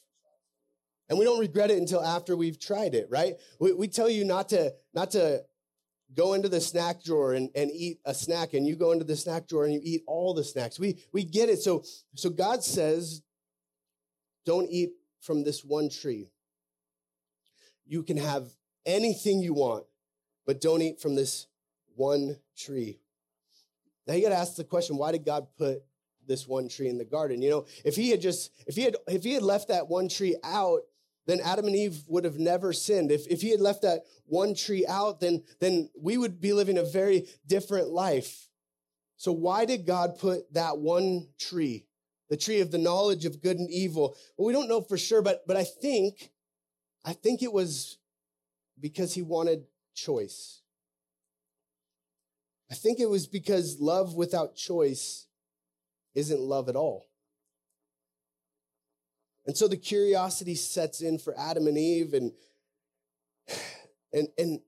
And 1.09 1.19
we 1.19 1.25
don't 1.25 1.39
regret 1.39 1.71
it 1.71 1.77
until 1.77 2.03
after 2.03 2.35
we've 2.35 2.59
tried 2.59 2.95
it, 2.95 3.07
right? 3.09 3.35
We, 3.59 3.73
we 3.73 3.87
tell 3.87 4.09
you 4.09 4.25
not 4.25 4.49
to, 4.49 4.73
not 4.93 5.11
to 5.11 5.43
go 6.15 6.33
into 6.33 6.49
the 6.49 6.61
snack 6.61 7.03
drawer 7.03 7.33
and, 7.33 7.49
and 7.55 7.69
eat 7.71 7.99
a 8.05 8.13
snack 8.13 8.53
and 8.53 8.65
you 8.65 8.75
go 8.75 8.91
into 8.91 9.05
the 9.05 9.15
snack 9.15 9.47
drawer 9.47 9.65
and 9.65 9.73
you 9.73 9.81
eat 9.83 10.03
all 10.07 10.33
the 10.33 10.43
snacks. 10.43 10.79
We, 10.79 10.97
we 11.11 11.23
get 11.23 11.49
it. 11.49 11.61
So, 11.61 11.83
so 12.15 12.29
God 12.29 12.63
says, 12.63 13.21
don't 14.45 14.69
eat 14.69 14.91
from 15.19 15.43
this 15.43 15.63
one 15.63 15.89
tree. 15.89 16.29
You 17.85 18.03
can 18.03 18.17
have 18.17 18.47
anything 18.85 19.39
you 19.39 19.53
want, 19.53 19.85
but 20.45 20.61
don't 20.61 20.81
eat 20.81 21.01
from 21.01 21.15
this 21.15 21.47
one 21.95 22.37
tree. 22.57 22.99
Now 24.07 24.13
you 24.13 24.23
got 24.23 24.29
to 24.29 24.35
ask 24.35 24.55
the 24.55 24.63
question, 24.63 24.97
why 24.97 25.11
did 25.11 25.25
God 25.25 25.47
put 25.57 25.83
this 26.27 26.47
one 26.47 26.69
tree 26.69 26.89
in 26.89 26.97
the 26.97 27.05
garden? 27.05 27.41
You 27.41 27.49
know, 27.49 27.65
if 27.83 27.95
he 27.95 28.11
had 28.11 28.21
just, 28.21 28.51
if 28.67 28.75
he 28.75 28.83
had, 28.83 28.95
if 29.07 29.23
he 29.23 29.33
had 29.33 29.43
left 29.43 29.67
that 29.69 29.87
one 29.87 30.09
tree 30.09 30.35
out, 30.43 30.81
then 31.25 31.39
Adam 31.43 31.65
and 31.65 31.75
Eve 31.75 32.03
would 32.07 32.23
have 32.23 32.37
never 32.37 32.71
sinned. 32.71 33.11
If, 33.11 33.27
if 33.27 33.41
he 33.41 33.49
had 33.49 33.61
left 33.61 33.81
that 33.81 34.01
one 34.25 34.55
tree 34.55 34.85
out, 34.87 35.19
then, 35.19 35.43
then 35.59 35.89
we 35.99 36.17
would 36.17 36.39
be 36.39 36.53
living 36.53 36.77
a 36.77 36.83
very 36.83 37.27
different 37.47 37.89
life. 37.89 38.47
So 39.17 39.31
why 39.31 39.65
did 39.65 39.85
God 39.85 40.19
put 40.19 40.53
that 40.53 40.77
one 40.77 41.29
tree, 41.39 41.87
the 42.29 42.37
tree 42.37 42.59
of 42.59 42.71
the 42.71 42.77
knowledge 42.77 43.25
of 43.25 43.41
good 43.41 43.57
and 43.57 43.69
evil? 43.69 44.15
Well, 44.37 44.45
we 44.45 44.53
don't 44.53 44.67
know 44.67 44.81
for 44.81 44.97
sure, 44.97 45.21
but, 45.21 45.47
but 45.47 45.57
I 45.57 45.63
think, 45.63 46.31
I 47.03 47.13
think 47.13 47.41
it 47.41 47.53
was 47.53 47.97
because 48.79 49.13
he 49.13 49.21
wanted 49.21 49.63
choice. 49.95 50.61
I 52.69 52.73
think 52.75 52.99
it 52.99 53.09
was 53.09 53.27
because 53.27 53.79
love 53.79 54.15
without 54.15 54.55
choice 54.55 55.27
isn't 56.13 56.39
love 56.39 56.67
at 56.67 56.75
all. 56.75 57.07
And 59.45 59.55
so 59.55 59.67
the 59.67 59.77
curiosity 59.77 60.55
sets 60.55 61.01
in 61.01 61.19
for 61.19 61.37
Adam 61.37 61.67
and 61.67 61.77
Eve 61.77 62.13
and 62.13 62.31
and 64.13 64.27
and 64.37 64.59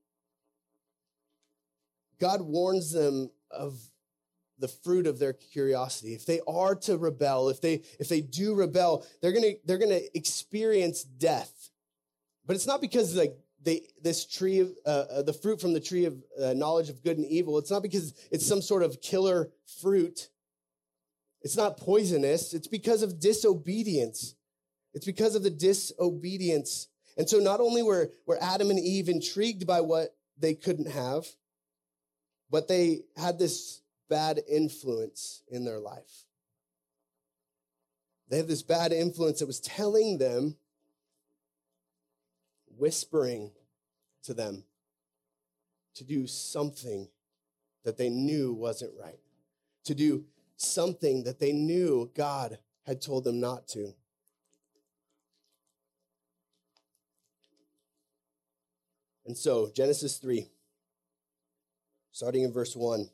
God 2.19 2.41
warns 2.41 2.91
them 2.91 3.31
of 3.51 3.79
the 4.59 4.67
fruit 4.67 5.05
of 5.05 5.19
their 5.19 5.33
curiosity. 5.33 6.13
If 6.13 6.25
they 6.25 6.41
are 6.47 6.75
to 6.75 6.97
rebel, 6.97 7.49
if 7.49 7.61
they 7.61 7.81
if 7.99 8.09
they 8.09 8.21
do 8.21 8.55
rebel, 8.55 9.05
they're 9.21 9.31
going 9.31 9.43
to 9.43 9.57
they're 9.65 9.77
going 9.77 9.91
to 9.91 10.17
experience 10.17 11.03
death. 11.03 11.69
But 12.45 12.55
it's 12.55 12.67
not 12.67 12.81
because 12.81 13.15
like 13.15 13.37
they 13.63 13.87
this 14.01 14.25
tree 14.25 14.59
of 14.59 14.73
uh, 14.85 14.89
uh, 14.89 15.21
the 15.23 15.33
fruit 15.33 15.59
from 15.59 15.73
the 15.73 15.79
tree 15.79 16.05
of 16.05 16.23
uh, 16.41 16.53
knowledge 16.53 16.89
of 16.89 17.03
good 17.03 17.17
and 17.17 17.25
evil. 17.25 17.57
It's 17.57 17.71
not 17.71 17.83
because 17.83 18.13
it's 18.31 18.47
some 18.47 18.61
sort 18.61 18.83
of 18.83 19.01
killer 19.01 19.49
fruit. 19.81 20.29
It's 21.41 21.57
not 21.57 21.77
poisonous. 21.77 22.53
It's 22.53 22.67
because 22.67 23.03
of 23.03 23.19
disobedience. 23.19 24.35
It's 24.93 25.05
because 25.05 25.35
of 25.35 25.43
the 25.43 25.49
disobedience. 25.49 26.87
And 27.17 27.29
so 27.29 27.39
not 27.39 27.59
only 27.59 27.83
were, 27.83 28.11
were 28.25 28.41
Adam 28.41 28.69
and 28.69 28.79
Eve 28.79 29.09
intrigued 29.09 29.65
by 29.67 29.81
what 29.81 30.15
they 30.37 30.53
couldn't 30.53 30.91
have, 30.91 31.25
but 32.49 32.67
they 32.67 33.01
had 33.15 33.39
this 33.39 33.81
bad 34.09 34.41
influence 34.47 35.43
in 35.49 35.65
their 35.65 35.79
life. 35.79 36.25
They 38.29 38.37
had 38.37 38.47
this 38.47 38.63
bad 38.63 38.91
influence 38.91 39.39
that 39.39 39.47
was 39.47 39.59
telling 39.59 40.17
them, 40.17 40.57
whispering 42.77 43.51
to 44.23 44.33
them 44.33 44.63
to 45.95 46.03
do 46.03 46.27
something 46.27 47.09
that 47.83 47.97
they 47.97 48.09
knew 48.09 48.53
wasn't 48.53 48.91
right, 49.01 49.19
to 49.85 49.95
do 49.95 50.25
something 50.57 51.23
that 51.23 51.39
they 51.39 51.51
knew 51.51 52.11
God 52.15 52.59
had 52.85 53.01
told 53.01 53.23
them 53.23 53.39
not 53.39 53.67
to. 53.69 53.93
And 59.27 59.37
so, 59.37 59.69
Genesis 59.75 60.17
3, 60.17 60.47
starting 62.11 62.43
in 62.43 62.53
verse 62.53 62.75
1, 62.75 63.09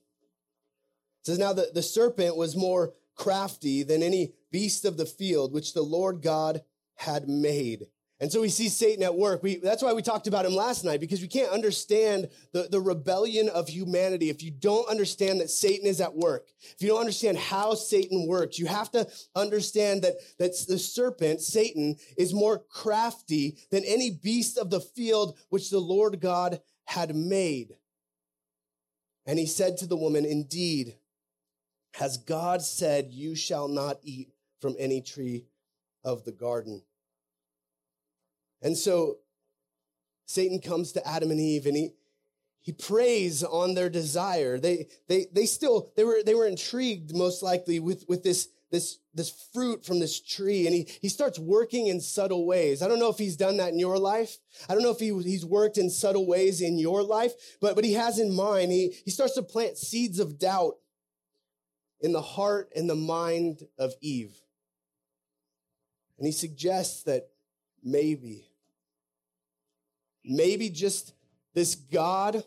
says, 1.24 1.40
Now 1.40 1.54
the, 1.54 1.72
the 1.74 1.82
serpent 1.82 2.38
was 2.38 2.56
more 2.56 2.94
crafty 3.16 3.84
than 3.84 4.04
any 4.04 4.34
beast 4.52 4.86
of 4.86 4.98
the 4.98 5.08
field 5.08 5.54
which 5.54 5.74
the 5.74 5.82
Lord 5.82 6.22
God 6.22 6.62
had 6.96 7.28
made. 7.28 7.88
And 8.20 8.32
so 8.32 8.42
we 8.42 8.50
see 8.50 8.70
Satan 8.70 9.04
at 9.04 9.16
work. 9.16 9.44
We, 9.44 9.58
that's 9.58 9.84
why 9.84 9.92
we 9.92 10.02
talked 10.02 10.28
about 10.28 10.46
him 10.46 10.54
last 10.54 10.86
night, 10.86 11.00
because 11.00 11.22
we 11.22 11.28
can't 11.28 11.52
understand 11.52 12.30
the, 12.54 12.68
the 12.70 12.80
rebellion 12.80 13.50
of 13.50 13.68
humanity 13.68 14.30
if 14.30 14.44
you 14.44 14.52
don't 14.52 14.88
understand 14.88 15.42
that 15.42 15.50
Satan 15.50 15.88
is 15.88 16.00
at 16.00 16.16
work. 16.16 16.48
If 16.62 16.82
you 16.82 16.88
don't 16.88 17.00
understand 17.00 17.38
how 17.38 17.74
Satan 17.74 18.28
works, 18.28 18.60
you 18.60 18.68
have 18.68 18.92
to 18.92 19.10
understand 19.36 20.04
that, 20.04 20.16
that 20.38 20.54
the 20.68 20.78
serpent, 20.78 21.42
Satan, 21.42 21.98
is 22.18 22.34
more 22.34 22.60
crafty 22.60 23.58
than 23.72 23.84
any 23.84 24.12
beast 24.12 24.58
of 24.58 24.70
the 24.70 24.80
field 24.82 25.38
which 25.50 25.70
the 25.70 25.80
Lord 25.80 26.22
God 26.22 26.62
had 26.86 27.16
made. 27.16 27.76
And 29.26 29.40
he 29.40 29.46
said 29.46 29.78
to 29.78 29.88
the 29.88 29.98
woman, 29.98 30.26
Indeed, 30.26 30.96
has 31.96 32.18
God 32.18 32.62
said, 32.62 33.12
You 33.12 33.36
shall 33.36 33.68
not 33.68 34.00
eat 34.04 34.30
from 34.62 34.76
any 34.80 35.02
tree 35.02 35.46
of 36.04 36.24
the 36.26 36.32
garden? 36.32 36.84
And 38.64 38.78
so 38.78 39.18
Satan 40.26 40.60
comes 40.60 40.94
to 40.94 41.08
Adam 41.08 41.30
and 41.32 41.40
Eve 41.40 41.66
and 41.66 41.76
he, 41.76 41.92
he 42.62 42.72
preys 42.72 43.44
on 43.44 43.74
their 43.74 43.90
desire. 43.90 44.58
They, 44.58 44.88
they, 45.10 45.28
they 45.32 45.46
still, 45.46 45.92
they 45.98 46.06
were, 46.06 46.24
they 46.26 46.34
were 46.34 46.48
intrigued 46.48 47.16
most 47.16 47.44
likely 47.44 47.82
with, 47.82 48.06
with 48.08 48.24
this, 48.24 48.48
this, 48.72 49.00
this 49.14 49.30
fruit 49.54 49.86
from 49.86 50.00
this 50.00 50.20
tree. 50.22 50.66
And 50.66 50.74
he, 50.74 50.88
he 51.02 51.10
starts 51.10 51.38
working 51.38 51.88
in 51.88 52.00
subtle 52.00 52.48
ways. 52.48 52.82
I 52.82 52.88
don't 52.88 53.00
know 53.00 53.10
if 53.10 53.18
he's 53.18 53.36
done 53.36 53.58
that 53.58 53.74
in 53.74 53.80
your 53.80 54.00
life. 54.00 54.38
I 54.70 54.74
don't 54.74 54.82
know 54.82 54.92
if 54.92 55.00
he, 55.00 55.10
he's 55.24 55.46
worked 55.46 55.78
in 55.78 55.90
subtle 55.90 56.26
ways 56.26 56.62
in 56.62 56.80
your 56.80 57.04
life, 57.04 57.34
but, 57.60 57.76
but 57.76 57.84
he 57.84 57.94
has 57.94 58.18
in 58.18 58.34
mind, 58.34 58.72
he, 58.72 58.96
he 59.04 59.12
starts 59.12 59.36
to 59.36 59.44
plant 59.44 59.78
seeds 59.78 60.20
of 60.20 60.40
doubt 60.40 60.76
in 62.00 62.14
the 62.14 62.22
heart 62.22 62.70
and 62.76 62.90
the 62.90 62.96
mind 62.96 63.64
of 63.78 63.94
Eve. 64.00 64.40
And 66.18 66.26
he 66.26 66.32
suggests 66.32 67.04
that 67.04 67.28
maybe 67.84 68.48
maybe 70.26 70.70
just 70.70 71.14
this 71.54 71.76
God, 71.76 72.44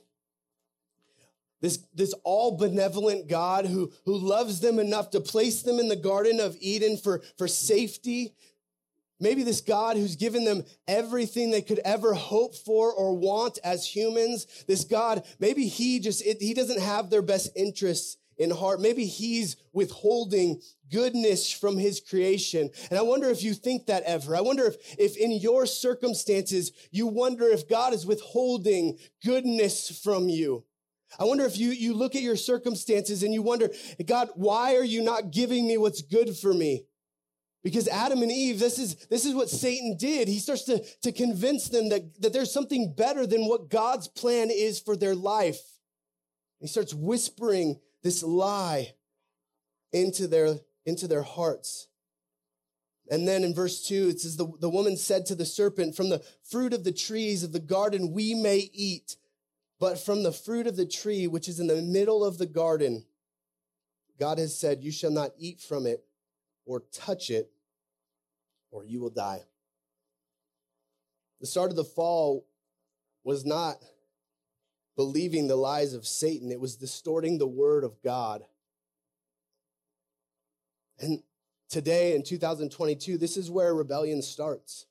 this, 1.60 1.78
this 1.94 2.14
all 2.24 2.56
benevolent 2.56 3.28
God 3.28 3.66
who, 3.66 3.92
who 4.04 4.16
loves 4.16 4.60
them 4.60 4.78
enough 4.78 5.10
to 5.10 5.20
place 5.20 5.62
them 5.62 5.78
in 5.78 5.88
the 5.88 5.96
Garden 5.96 6.40
of 6.40 6.56
Eden 6.60 6.96
for, 6.96 7.22
for 7.38 7.48
safety. 7.48 8.34
Maybe 9.18 9.42
this 9.42 9.62
God 9.62 9.96
who's 9.96 10.16
given 10.16 10.44
them 10.44 10.64
everything 10.86 11.50
they 11.50 11.62
could 11.62 11.80
ever 11.80 12.12
hope 12.12 12.54
for 12.54 12.92
or 12.92 13.16
want 13.16 13.58
as 13.64 13.86
humans. 13.86 14.46
This 14.66 14.84
God, 14.84 15.24
maybe 15.38 15.66
he 15.66 16.00
just, 16.00 16.24
it, 16.26 16.40
he 16.40 16.52
doesn't 16.52 16.80
have 16.80 17.08
their 17.08 17.22
best 17.22 17.50
interests 17.56 18.18
in 18.38 18.50
heart. 18.50 18.80
Maybe 18.80 19.06
he's 19.06 19.56
withholding 19.72 20.60
goodness 20.90 21.52
from 21.52 21.78
his 21.78 22.00
creation. 22.00 22.70
And 22.90 22.98
I 22.98 23.02
wonder 23.02 23.28
if 23.28 23.42
you 23.42 23.54
think 23.54 23.86
that 23.86 24.02
ever. 24.04 24.36
I 24.36 24.40
wonder 24.40 24.66
if, 24.66 24.76
if 24.98 25.16
in 25.16 25.32
your 25.32 25.66
circumstances, 25.66 26.72
you 26.90 27.06
wonder 27.06 27.46
if 27.46 27.68
God 27.68 27.92
is 27.92 28.06
withholding 28.06 28.98
goodness 29.24 30.00
from 30.02 30.28
you. 30.28 30.64
I 31.18 31.24
wonder 31.24 31.44
if 31.44 31.58
you, 31.58 31.70
you 31.70 31.94
look 31.94 32.14
at 32.14 32.22
your 32.22 32.36
circumstances 32.36 33.22
and 33.22 33.32
you 33.32 33.42
wonder, 33.42 33.70
God, 34.04 34.30
why 34.34 34.76
are 34.76 34.84
you 34.84 35.02
not 35.02 35.30
giving 35.30 35.66
me 35.66 35.78
what's 35.78 36.02
good 36.02 36.36
for 36.36 36.52
me? 36.52 36.84
Because 37.62 37.88
Adam 37.88 38.22
and 38.22 38.30
Eve, 38.30 38.60
this 38.60 38.78
is, 38.78 38.94
this 39.06 39.24
is 39.24 39.34
what 39.34 39.48
Satan 39.48 39.96
did. 39.96 40.28
He 40.28 40.38
starts 40.38 40.62
to, 40.64 40.84
to 41.02 41.10
convince 41.10 41.68
them 41.68 41.88
that, 41.88 42.20
that 42.20 42.32
there's 42.32 42.52
something 42.52 42.92
better 42.94 43.26
than 43.26 43.48
what 43.48 43.70
God's 43.70 44.06
plan 44.06 44.50
is 44.52 44.78
for 44.78 44.96
their 44.96 45.16
life. 45.16 45.60
He 46.60 46.68
starts 46.68 46.94
whispering 46.94 47.80
this 48.06 48.22
lie 48.22 48.94
into 49.92 50.28
their, 50.28 50.60
into 50.84 51.08
their 51.08 51.22
hearts. 51.22 51.88
And 53.10 53.26
then 53.26 53.42
in 53.42 53.52
verse 53.52 53.82
two, 53.82 54.08
it 54.10 54.20
says, 54.20 54.36
the, 54.36 54.46
the 54.60 54.70
woman 54.70 54.96
said 54.96 55.26
to 55.26 55.34
the 55.34 55.44
serpent, 55.44 55.96
from 55.96 56.08
the 56.08 56.24
fruit 56.48 56.72
of 56.72 56.84
the 56.84 56.92
trees 56.92 57.42
of 57.42 57.52
the 57.52 57.58
garden 57.58 58.12
we 58.12 58.32
may 58.32 58.70
eat, 58.72 59.16
but 59.80 59.98
from 59.98 60.22
the 60.22 60.30
fruit 60.30 60.68
of 60.68 60.76
the 60.76 60.86
tree 60.86 61.26
which 61.26 61.48
is 61.48 61.58
in 61.58 61.66
the 61.66 61.82
middle 61.82 62.24
of 62.24 62.38
the 62.38 62.46
garden, 62.46 63.04
God 64.20 64.38
has 64.38 64.56
said, 64.56 64.84
you 64.84 64.92
shall 64.92 65.10
not 65.10 65.32
eat 65.36 65.60
from 65.60 65.84
it 65.84 66.04
or 66.64 66.84
touch 66.92 67.28
it, 67.28 67.50
or 68.70 68.84
you 68.84 69.00
will 69.00 69.10
die. 69.10 69.42
The 71.40 71.46
start 71.46 71.70
of 71.70 71.76
the 71.76 71.84
fall 71.84 72.46
was 73.24 73.44
not 73.44 73.76
believing 74.96 75.46
the 75.46 75.56
lies 75.56 75.92
of 75.92 76.06
Satan, 76.06 76.50
it 76.50 76.60
was 76.60 76.76
distorting 76.76 77.38
the 77.38 77.46
word 77.46 77.84
of 77.84 78.02
God. 78.02 78.42
And 80.98 81.22
today 81.68 82.14
in 82.14 82.22
2022, 82.22 83.18
this 83.18 83.36
is 83.36 83.50
where 83.50 83.74
rebellion 83.74 84.22
starts. 84.22 84.86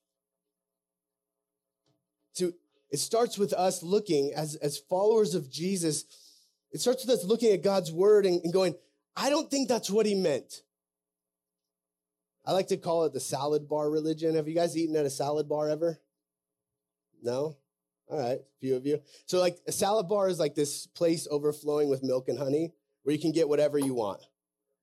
So 2.34 2.54
it 2.92 3.00
starts 3.00 3.38
with 3.38 3.54
us 3.54 3.82
looking 3.82 4.34
as, 4.36 4.56
as 4.56 4.78
followers 4.78 5.34
of 5.34 5.50
Jesus. 5.50 6.06
It 6.72 6.82
starts 6.82 7.06
with 7.06 7.18
us 7.18 7.26
looking 7.26 7.52
at 7.52 7.64
God's 7.64 7.92
word 7.92 8.26
and, 8.26 8.42
and 8.44 8.54
going, 8.54 8.76
I 9.16 9.30
don't 9.30 9.50
think 9.50 9.68
that's 9.68 9.90
what 9.90 10.06
he 10.06 10.14
meant. 10.14 10.62
I 12.46 12.52
like 12.52 12.68
to 12.68 12.78
call 12.78 13.06
it 13.06 13.14
the 13.14 13.20
salad 13.20 13.68
bar 13.68 13.90
religion. 13.90 14.36
Have 14.36 14.48
you 14.48 14.54
guys 14.54 14.78
eaten 14.78 14.96
at 14.96 15.06
a 15.06 15.10
salad 15.10 15.50
bar 15.50 15.70
ever? 15.70 16.00
No? 17.24 17.58
All 18.08 18.20
right, 18.20 18.40
a 18.40 18.60
few 18.60 18.76
of 18.76 18.86
you. 18.86 19.00
So, 19.26 19.40
like, 19.40 19.58
a 19.68 19.72
salad 19.72 20.08
bar 20.08 20.28
is 20.30 20.40
like 20.40 20.54
this 20.54 20.86
place 20.86 21.28
overflowing 21.30 21.90
with 21.90 22.04
milk 22.04 22.30
and 22.30 22.38
honey 22.38 22.74
where 23.04 23.16
you 23.16 23.22
can 23.22 23.32
get 23.32 23.50
whatever 23.50 23.80
you 23.80 23.94
want. 23.94 24.22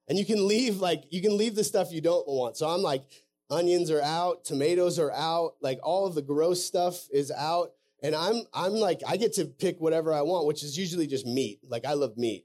And 0.08 0.18
you 0.18 0.24
can 0.24 0.48
leave, 0.48 0.80
like, 0.80 1.04
you 1.10 1.22
can 1.22 1.36
leave 1.36 1.54
the 1.54 1.62
stuff 1.62 1.92
you 1.92 2.00
don't 2.00 2.26
want. 2.26 2.56
So, 2.56 2.68
I'm 2.68 2.82
like, 2.82 3.04
onions 3.48 3.90
are 3.90 4.02
out, 4.02 4.44
tomatoes 4.44 4.98
are 4.98 5.12
out, 5.12 5.52
like, 5.60 5.78
all 5.84 6.06
of 6.06 6.14
the 6.14 6.22
gross 6.22 6.64
stuff 6.64 7.06
is 7.12 7.30
out. 7.30 7.72
And 8.02 8.16
I'm, 8.16 8.42
I'm 8.52 8.72
like, 8.72 9.00
I 9.06 9.16
get 9.16 9.34
to 9.34 9.44
pick 9.44 9.80
whatever 9.80 10.12
I 10.12 10.22
want, 10.22 10.48
which 10.48 10.64
is 10.64 10.76
usually 10.76 11.06
just 11.06 11.24
meat. 11.24 11.60
Like, 11.62 11.84
I 11.84 11.92
love 11.92 12.16
meat. 12.16 12.44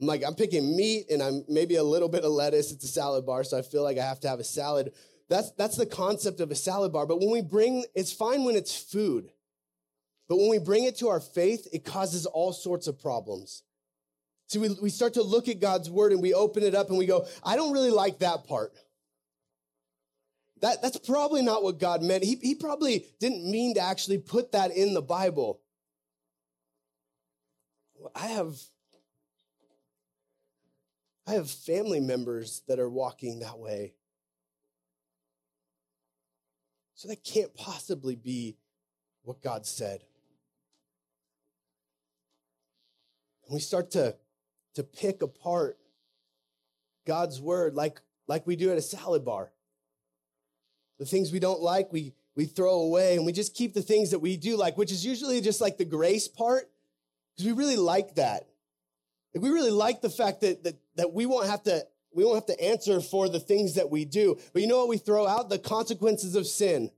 I'm 0.00 0.06
like, 0.06 0.22
I'm 0.24 0.34
picking 0.34 0.76
meat 0.76 1.06
and 1.10 1.22
I'm 1.22 1.44
maybe 1.48 1.76
a 1.76 1.82
little 1.82 2.08
bit 2.08 2.24
of 2.24 2.30
lettuce. 2.30 2.70
It's 2.70 2.84
a 2.84 2.88
salad 2.88 3.24
bar, 3.24 3.42
so 3.42 3.58
I 3.58 3.62
feel 3.62 3.82
like 3.82 3.98
I 3.98 4.04
have 4.04 4.20
to 4.20 4.28
have 4.28 4.38
a 4.38 4.44
salad. 4.44 4.92
That's, 5.28 5.50
that's 5.52 5.76
the 5.76 5.86
concept 5.86 6.40
of 6.40 6.50
a 6.50 6.54
salad 6.54 6.92
bar. 6.92 7.06
But 7.06 7.20
when 7.20 7.30
we 7.30 7.42
bring, 7.42 7.84
it's 7.94 8.12
fine 8.12 8.44
when 8.44 8.56
it's 8.56 8.76
food. 8.76 9.30
But 10.28 10.36
when 10.36 10.48
we 10.48 10.58
bring 10.58 10.84
it 10.84 10.96
to 10.98 11.08
our 11.08 11.20
faith, 11.20 11.68
it 11.72 11.84
causes 11.84 12.26
all 12.26 12.52
sorts 12.52 12.86
of 12.86 13.00
problems. 13.00 13.62
See, 14.48 14.58
we, 14.58 14.70
we 14.80 14.90
start 14.90 15.14
to 15.14 15.22
look 15.22 15.48
at 15.48 15.60
God's 15.60 15.90
word 15.90 16.12
and 16.12 16.22
we 16.22 16.32
open 16.32 16.62
it 16.62 16.74
up 16.74 16.88
and 16.88 16.98
we 16.98 17.06
go, 17.06 17.26
I 17.42 17.56
don't 17.56 17.72
really 17.72 17.90
like 17.90 18.20
that 18.20 18.44
part. 18.44 18.72
That, 20.60 20.82
that's 20.82 20.98
probably 20.98 21.42
not 21.42 21.62
what 21.62 21.78
God 21.78 22.02
meant. 22.02 22.24
He, 22.24 22.36
he 22.42 22.54
probably 22.54 23.06
didn't 23.20 23.48
mean 23.48 23.74
to 23.74 23.80
actually 23.80 24.18
put 24.18 24.52
that 24.52 24.70
in 24.70 24.94
the 24.94 25.02
Bible. 25.02 25.60
I 28.14 28.28
have 28.28 28.56
I 31.26 31.32
have 31.32 31.50
family 31.50 32.00
members 32.00 32.62
that 32.68 32.78
are 32.78 32.88
walking 32.88 33.40
that 33.40 33.58
way. 33.58 33.92
So 36.98 37.06
that 37.06 37.22
can't 37.22 37.54
possibly 37.54 38.16
be 38.16 38.56
what 39.22 39.40
God 39.40 39.64
said. 39.66 40.02
And 43.46 43.54
we 43.54 43.60
start 43.60 43.92
to, 43.92 44.16
to 44.74 44.82
pick 44.82 45.22
apart 45.22 45.78
God's 47.06 47.40
word 47.40 47.76
like, 47.76 48.00
like 48.26 48.48
we 48.48 48.56
do 48.56 48.72
at 48.72 48.78
a 48.78 48.82
salad 48.82 49.24
bar. 49.24 49.52
The 50.98 51.06
things 51.06 51.30
we 51.30 51.38
don't 51.38 51.60
like, 51.60 51.92
we, 51.92 52.14
we 52.34 52.46
throw 52.46 52.80
away, 52.80 53.14
and 53.14 53.24
we 53.24 53.30
just 53.30 53.54
keep 53.54 53.74
the 53.74 53.80
things 53.82 54.10
that 54.10 54.18
we 54.18 54.36
do 54.36 54.56
like, 54.56 54.76
which 54.76 54.90
is 54.90 55.06
usually 55.06 55.40
just 55.40 55.60
like 55.60 55.78
the 55.78 55.84
grace 55.84 56.26
part, 56.26 56.68
because 57.36 57.46
we 57.46 57.52
really 57.56 57.76
like 57.76 58.16
that. 58.16 58.48
Like 59.32 59.44
we 59.44 59.50
really 59.50 59.70
like 59.70 60.00
the 60.00 60.10
fact 60.10 60.40
that, 60.40 60.64
that, 60.64 60.74
that 60.96 61.12
we 61.12 61.26
won't 61.26 61.46
have 61.46 61.62
to, 61.62 61.86
we 62.18 62.24
won't 62.24 62.34
have 62.34 62.56
to 62.56 62.60
answer 62.60 63.00
for 63.00 63.28
the 63.28 63.38
things 63.38 63.76
that 63.76 63.90
we 63.90 64.04
do. 64.04 64.36
But 64.52 64.60
you 64.60 64.66
know 64.66 64.78
what 64.78 64.88
we 64.88 64.96
throw 64.96 65.24
out? 65.24 65.50
The 65.50 65.58
consequences 65.60 66.34
of 66.34 66.48
sin. 66.48 66.90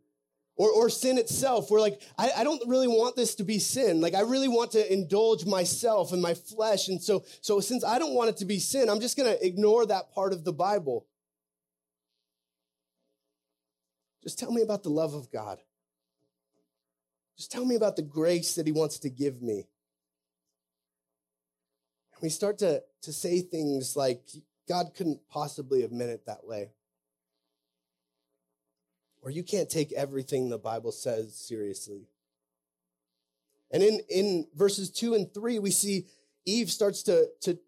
Or, 0.56 0.70
or 0.70 0.88
sin 0.88 1.18
itself. 1.18 1.70
We're 1.70 1.82
like, 1.82 2.00
I, 2.16 2.30
I 2.38 2.42
don't 2.44 2.66
really 2.66 2.88
want 2.88 3.16
this 3.16 3.34
to 3.34 3.44
be 3.44 3.58
sin. 3.58 4.00
Like, 4.00 4.14
I 4.14 4.20
really 4.20 4.48
want 4.48 4.70
to 4.72 4.90
indulge 4.90 5.44
myself 5.44 6.14
and 6.14 6.22
my 6.22 6.32
flesh. 6.32 6.88
And 6.88 7.02
so, 7.02 7.22
so 7.42 7.60
since 7.60 7.84
I 7.84 7.98
don't 7.98 8.14
want 8.14 8.30
it 8.30 8.38
to 8.38 8.46
be 8.46 8.58
sin, 8.58 8.88
I'm 8.88 9.00
just 9.00 9.14
going 9.18 9.30
to 9.30 9.46
ignore 9.46 9.84
that 9.84 10.10
part 10.14 10.32
of 10.32 10.42
the 10.42 10.54
Bible. 10.54 11.06
Just 14.22 14.38
tell 14.38 14.52
me 14.52 14.62
about 14.62 14.84
the 14.84 14.88
love 14.88 15.12
of 15.12 15.30
God. 15.30 15.58
Just 17.36 17.52
tell 17.52 17.66
me 17.66 17.74
about 17.74 17.96
the 17.96 18.02
grace 18.02 18.54
that 18.54 18.64
He 18.64 18.72
wants 18.72 19.00
to 19.00 19.10
give 19.10 19.42
me 19.42 19.66
we 22.22 22.28
start 22.28 22.58
to, 22.58 22.82
to 23.02 23.12
say 23.12 23.40
things 23.40 23.96
like, 23.96 24.22
God 24.70 24.92
couldn't 24.94 25.18
possibly 25.28 25.82
have 25.82 25.90
meant 25.90 26.12
it 26.12 26.26
that 26.26 26.46
way. 26.46 26.70
Or 29.20 29.28
you 29.32 29.42
can't 29.42 29.68
take 29.68 29.92
everything 29.92 30.48
the 30.48 30.58
Bible 30.58 30.92
says 30.92 31.34
seriously. 31.34 32.06
And 33.72 33.82
in, 33.82 33.98
in 34.08 34.46
verses 34.54 34.88
two 34.88 35.14
and 35.14 35.34
three, 35.34 35.58
we 35.58 35.72
see 35.72 36.06
Eve 36.46 36.70
starts 36.70 37.02
to, 37.02 37.26
to, 37.40 37.58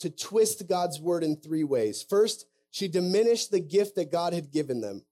to 0.00 0.10
twist 0.10 0.68
God's 0.68 1.00
word 1.00 1.24
in 1.24 1.36
three 1.36 1.64
ways. 1.64 2.04
First, 2.06 2.44
she 2.70 2.86
diminished 2.86 3.50
the 3.50 3.60
gift 3.60 3.94
that 3.94 4.12
God 4.12 4.34
had 4.34 4.52
given 4.52 4.82
them. 4.82 5.06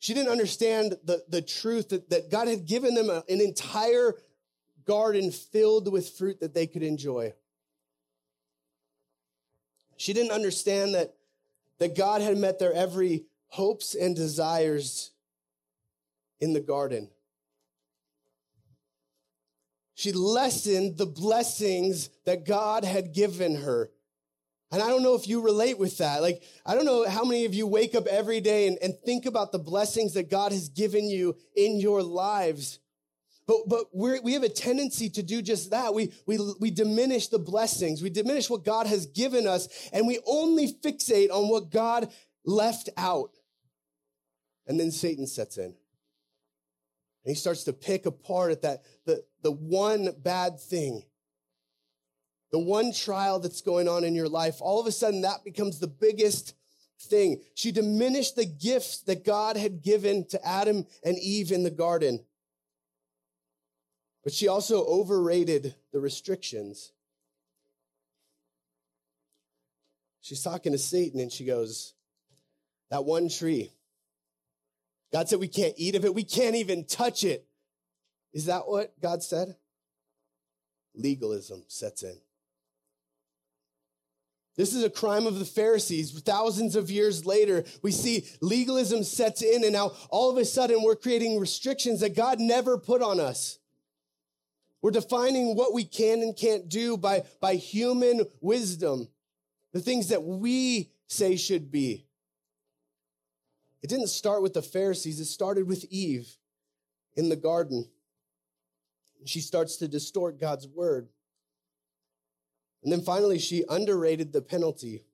She 0.00 0.14
didn't 0.14 0.32
understand 0.32 0.96
the, 1.04 1.22
the 1.28 1.42
truth 1.42 1.90
that, 1.90 2.10
that 2.10 2.28
God 2.28 2.48
had 2.48 2.66
given 2.66 2.94
them 2.94 3.08
a, 3.08 3.22
an 3.28 3.40
entire 3.40 4.16
garden 4.84 5.30
filled 5.30 5.92
with 5.92 6.10
fruit 6.10 6.40
that 6.40 6.54
they 6.54 6.66
could 6.66 6.82
enjoy. 6.82 7.34
She 10.00 10.14
didn't 10.14 10.32
understand 10.32 10.94
that, 10.94 11.12
that 11.78 11.94
God 11.94 12.22
had 12.22 12.38
met 12.38 12.58
their 12.58 12.72
every 12.72 13.26
hopes 13.48 13.94
and 13.94 14.16
desires 14.16 15.10
in 16.40 16.54
the 16.54 16.60
garden. 16.60 17.10
She 19.92 20.12
lessened 20.12 20.96
the 20.96 21.04
blessings 21.04 22.08
that 22.24 22.46
God 22.46 22.82
had 22.82 23.12
given 23.12 23.56
her. 23.56 23.90
And 24.72 24.82
I 24.82 24.88
don't 24.88 25.02
know 25.02 25.16
if 25.16 25.28
you 25.28 25.42
relate 25.42 25.78
with 25.78 25.98
that. 25.98 26.22
Like, 26.22 26.42
I 26.64 26.74
don't 26.74 26.86
know 26.86 27.06
how 27.06 27.24
many 27.24 27.44
of 27.44 27.52
you 27.52 27.66
wake 27.66 27.94
up 27.94 28.06
every 28.06 28.40
day 28.40 28.68
and, 28.68 28.78
and 28.80 28.98
think 29.04 29.26
about 29.26 29.52
the 29.52 29.58
blessings 29.58 30.14
that 30.14 30.30
God 30.30 30.52
has 30.52 30.70
given 30.70 31.10
you 31.10 31.36
in 31.54 31.78
your 31.78 32.02
lives. 32.02 32.78
But, 33.50 33.68
but 33.68 33.86
we 33.92 34.20
we 34.20 34.32
have 34.34 34.44
a 34.44 34.48
tendency 34.48 35.10
to 35.10 35.24
do 35.24 35.42
just 35.42 35.70
that. 35.70 35.92
We, 35.92 36.12
we, 36.24 36.38
we 36.60 36.70
diminish 36.70 37.26
the 37.26 37.40
blessings. 37.40 38.00
We 38.00 38.08
diminish 38.08 38.48
what 38.48 38.64
God 38.64 38.86
has 38.86 39.06
given 39.06 39.48
us 39.48 39.66
and 39.92 40.06
we 40.06 40.20
only 40.24 40.72
fixate 40.72 41.32
on 41.32 41.48
what 41.48 41.72
God 41.72 42.12
left 42.44 42.90
out. 42.96 43.32
And 44.68 44.78
then 44.78 44.92
Satan 44.92 45.26
sets 45.26 45.58
in. 45.58 45.64
And 45.64 45.74
he 47.24 47.34
starts 47.34 47.64
to 47.64 47.72
pick 47.72 48.06
apart 48.06 48.52
at 48.52 48.62
that, 48.62 48.84
the, 49.04 49.24
the 49.42 49.50
one 49.50 50.10
bad 50.22 50.60
thing, 50.60 51.02
the 52.52 52.60
one 52.60 52.92
trial 52.92 53.40
that's 53.40 53.62
going 53.62 53.88
on 53.88 54.04
in 54.04 54.14
your 54.14 54.28
life. 54.28 54.58
All 54.60 54.80
of 54.80 54.86
a 54.86 54.92
sudden 54.92 55.22
that 55.22 55.42
becomes 55.42 55.80
the 55.80 55.88
biggest 55.88 56.54
thing. 57.00 57.42
She 57.56 57.72
diminished 57.72 58.36
the 58.36 58.46
gifts 58.46 59.00
that 59.02 59.24
God 59.24 59.56
had 59.56 59.82
given 59.82 60.24
to 60.28 60.46
Adam 60.46 60.86
and 61.02 61.18
Eve 61.18 61.50
in 61.50 61.64
the 61.64 61.70
garden. 61.72 62.24
But 64.22 64.32
she 64.32 64.48
also 64.48 64.84
overrated 64.84 65.74
the 65.92 66.00
restrictions. 66.00 66.92
She's 70.20 70.42
talking 70.42 70.72
to 70.72 70.78
Satan 70.78 71.20
and 71.20 71.32
she 71.32 71.44
goes, 71.44 71.94
That 72.90 73.04
one 73.04 73.28
tree, 73.28 73.72
God 75.12 75.28
said 75.28 75.40
we 75.40 75.48
can't 75.48 75.74
eat 75.76 75.94
of 75.94 76.04
it, 76.04 76.14
we 76.14 76.24
can't 76.24 76.56
even 76.56 76.84
touch 76.84 77.24
it. 77.24 77.46
Is 78.32 78.46
that 78.46 78.68
what 78.68 79.00
God 79.00 79.22
said? 79.22 79.56
legalism 80.94 81.64
sets 81.68 82.02
in. 82.02 82.16
This 84.56 84.74
is 84.74 84.84
a 84.84 84.90
crime 84.90 85.26
of 85.26 85.38
the 85.38 85.44
Pharisees. 85.44 86.18
Thousands 86.20 86.76
of 86.76 86.90
years 86.90 87.24
later, 87.24 87.64
we 87.82 87.92
see 87.92 88.26
legalism 88.42 89.04
sets 89.04 89.42
in, 89.42 89.64
and 89.64 89.72
now 89.72 89.92
all 90.10 90.30
of 90.30 90.36
a 90.36 90.44
sudden 90.44 90.82
we're 90.82 90.96
creating 90.96 91.38
restrictions 91.38 92.00
that 92.00 92.16
God 92.16 92.40
never 92.40 92.76
put 92.76 93.00
on 93.00 93.20
us. 93.20 93.58
We're 94.82 94.90
defining 94.90 95.56
what 95.56 95.74
we 95.74 95.84
can 95.84 96.22
and 96.22 96.36
can't 96.36 96.68
do 96.68 96.96
by, 96.96 97.24
by 97.40 97.54
human 97.54 98.24
wisdom, 98.40 99.08
the 99.72 99.80
things 99.80 100.08
that 100.08 100.22
we 100.22 100.90
say 101.06 101.36
should 101.36 101.70
be. 101.70 102.06
It 103.82 103.88
didn't 103.88 104.08
start 104.08 104.42
with 104.42 104.54
the 104.54 104.62
Pharisees, 104.62 105.20
it 105.20 105.26
started 105.26 105.66
with 105.66 105.84
Eve 105.90 106.36
in 107.14 107.28
the 107.28 107.36
garden. 107.36 107.88
She 109.26 109.40
starts 109.40 109.76
to 109.76 109.88
distort 109.88 110.40
God's 110.40 110.66
word. 110.66 111.08
And 112.82 112.90
then 112.90 113.02
finally, 113.02 113.38
she 113.38 113.64
underrated 113.68 114.32
the 114.32 114.40
penalty. 114.40 115.04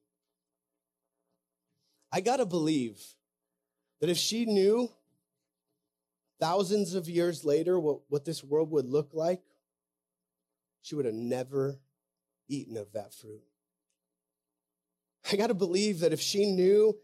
I 2.12 2.20
got 2.20 2.37
to 2.37 2.46
believe 2.46 3.02
that 4.00 4.09
if 4.09 4.16
she 4.16 4.46
knew 4.46 4.90
thousands 6.38 6.94
of 6.94 7.09
years 7.09 7.44
later 7.44 7.81
what, 7.81 8.00
what 8.09 8.24
this 8.24 8.44
world 8.44 8.70
would 8.70 8.87
look 8.87 9.11
like, 9.12 9.42
she 10.87 10.94
would 10.94 11.05
have 11.05 11.14
never 11.14 11.81
eaten 12.49 12.77
of 12.77 12.92
that 12.92 13.12
fruit. 13.12 13.42
I 15.33 15.35
got 15.35 15.49
to 15.49 15.55
believe 15.55 15.99
that 15.99 16.12
if 16.12 16.20
she 16.20 16.46
knew 16.46 16.96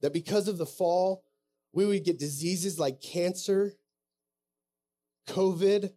that 0.00 0.12
because 0.12 0.48
of 0.48 0.58
the 0.58 0.66
fall, 0.66 1.22
we 1.72 1.86
would 1.86 2.02
get 2.02 2.18
diseases 2.18 2.76
like 2.76 3.00
cancer, 3.00 3.74
COVID, 5.28 5.92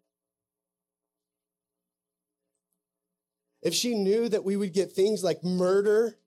if 3.63 3.74
she 3.74 3.96
knew 3.96 4.30
that 4.30 4.44
we 4.44 4.56
would 4.56 4.74
get 4.74 4.91
things 4.91 5.24
like 5.24 5.44
murder, 5.44 6.20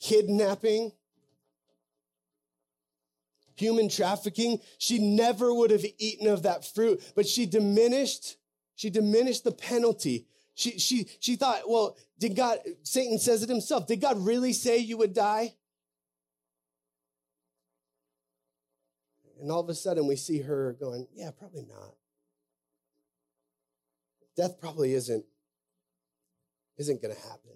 kidnapping, 0.00 0.90
human 3.54 3.88
trafficking, 3.88 4.58
she 4.78 4.98
never 4.98 5.54
would 5.54 5.70
have 5.70 5.84
eaten 5.98 6.26
of 6.26 6.42
that 6.42 6.64
fruit. 6.64 7.00
But 7.14 7.28
she 7.28 7.46
diminished, 7.46 8.38
she 8.74 8.90
diminished 8.90 9.44
the 9.44 9.52
penalty. 9.52 10.26
She, 10.54 10.78
she, 10.78 11.08
she 11.20 11.36
thought, 11.36 11.62
well, 11.66 11.96
did 12.18 12.36
God, 12.36 12.58
Satan 12.82 13.18
says 13.18 13.42
it 13.42 13.48
himself, 13.48 13.86
did 13.86 14.00
God 14.00 14.24
really 14.24 14.52
say 14.52 14.78
you 14.78 14.98
would 14.98 15.14
die? 15.14 15.54
And 19.40 19.50
all 19.50 19.60
of 19.60 19.68
a 19.68 19.74
sudden 19.74 20.06
we 20.06 20.16
see 20.16 20.40
her 20.42 20.76
going, 20.78 21.08
yeah, 21.14 21.30
probably 21.30 21.66
not. 21.68 21.94
Death 24.36 24.60
probably 24.60 24.94
isn't 24.94 25.24
isn't 26.78 27.02
going 27.02 27.14
to 27.14 27.20
happen. 27.20 27.52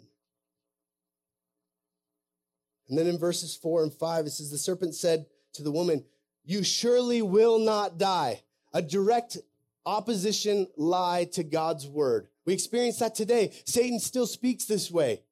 And 2.88 2.98
then 2.98 3.06
in 3.06 3.18
verses 3.18 3.56
four 3.56 3.82
and 3.82 3.92
five, 3.92 4.26
it 4.26 4.30
says, 4.30 4.50
The 4.50 4.58
serpent 4.58 4.94
said 4.94 5.26
to 5.54 5.62
the 5.62 5.72
woman, 5.72 6.04
You 6.44 6.62
surely 6.62 7.22
will 7.22 7.58
not 7.58 7.98
die. 7.98 8.42
A 8.72 8.82
direct 8.82 9.38
opposition 9.86 10.66
lie 10.76 11.28
to 11.32 11.44
God's 11.44 11.86
word. 11.86 12.28
We 12.44 12.52
experience 12.52 12.98
that 12.98 13.14
today. 13.14 13.52
Satan 13.64 14.00
still 14.00 14.26
speaks 14.26 14.66
this 14.66 14.90
way. 14.90 15.22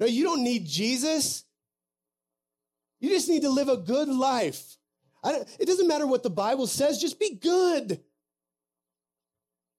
No, 0.00 0.06
you 0.06 0.24
don't 0.24 0.42
need 0.42 0.66
Jesus. 0.66 1.44
You 3.00 3.10
just 3.10 3.28
need 3.28 3.42
to 3.42 3.50
live 3.50 3.68
a 3.68 3.76
good 3.76 4.08
life. 4.08 4.76
it 5.24 5.66
doesn't 5.66 5.88
matter 5.88 6.06
what 6.06 6.22
the 6.22 6.30
Bible 6.30 6.66
says, 6.66 7.00
just 7.00 7.20
be 7.20 7.34
good. 7.34 8.00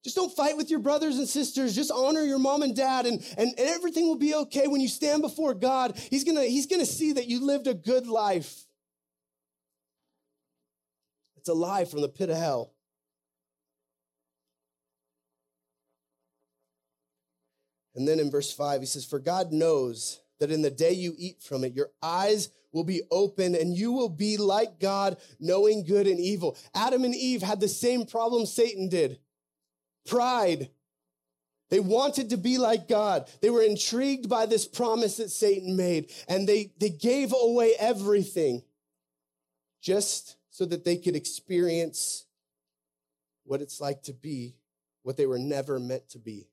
Just 0.03 0.15
don't 0.15 0.35
fight 0.35 0.55
with 0.55 0.69
your 0.69 0.79
brothers 0.79 1.17
and 1.17 1.27
sisters. 1.27 1.73
Just 1.73 1.91
honor 1.91 2.21
your 2.21 2.37
mom 2.37 2.61
and 2.61 2.75
dad 2.75 3.07
and, 3.07 3.19
and, 3.39 3.49
and 3.57 3.67
everything 3.67 4.05
will 4.05 4.19
be 4.19 4.35
okay. 4.35 4.67
When 4.67 4.79
you 4.79 4.87
stand 4.87 5.23
before 5.23 5.55
God, 5.55 5.97
he's 6.11 6.23
gonna, 6.23 6.43
he's 6.43 6.67
gonna 6.67 6.85
see 6.85 7.13
that 7.13 7.25
you 7.25 7.43
lived 7.43 7.65
a 7.65 7.73
good 7.73 8.05
life. 8.05 8.67
It's 11.37 11.49
a 11.49 11.55
lie 11.55 11.85
from 11.85 12.01
the 12.01 12.07
pit 12.07 12.29
of 12.29 12.37
hell. 12.37 12.74
And 17.95 18.07
then 18.07 18.19
in 18.19 18.29
verse 18.29 18.51
5, 18.51 18.81
he 18.81 18.85
says, 18.85 19.05
For 19.05 19.19
God 19.19 19.51
knows 19.51 20.19
that 20.39 20.51
in 20.51 20.61
the 20.61 20.69
day 20.69 20.91
you 20.91 21.15
eat 21.17 21.41
from 21.41 21.63
it, 21.63 21.73
your 21.73 21.91
eyes 22.03 22.49
will 22.71 22.83
be 22.83 23.03
open 23.09 23.55
and 23.55 23.75
you 23.75 23.93
will 23.93 24.09
be 24.09 24.35
like 24.37 24.79
God, 24.79 25.17
knowing 25.39 25.85
good 25.85 26.07
and 26.07 26.19
evil. 26.19 26.57
Adam 26.73 27.05
and 27.05 27.15
Eve 27.15 27.41
had 27.41 27.61
the 27.61 27.69
same 27.69 28.05
problem 28.05 28.45
Satan 28.45 28.89
did 28.89 29.19
pride. 30.05 30.69
They 31.69 31.79
wanted 31.79 32.29
to 32.29 32.37
be 32.37 32.57
like 32.57 32.87
God. 32.87 33.29
They 33.41 33.49
were 33.49 33.63
intrigued 33.63 34.29
by 34.29 34.45
this 34.45 34.67
promise 34.67 35.17
that 35.17 35.31
Satan 35.31 35.75
made, 35.75 36.11
and 36.27 36.47
they, 36.47 36.73
they 36.77 36.89
gave 36.89 37.33
away 37.33 37.73
everything 37.79 38.61
just 39.81 40.35
so 40.51 40.65
that 40.65 40.83
they 40.83 40.97
could 40.97 41.15
experience 41.15 42.25
what 43.45 43.61
it's 43.61 43.79
like 43.79 44.03
to 44.03 44.13
be 44.13 44.55
what 45.03 45.17
they 45.17 45.25
were 45.27 45.39
never 45.39 45.79
meant 45.79 46.09
to 46.09 46.19
be. 46.19 46.49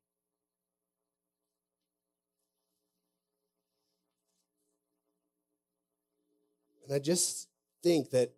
And 6.93 7.01
I 7.01 7.03
just 7.03 7.49
think 7.83 8.11
that 8.11 8.35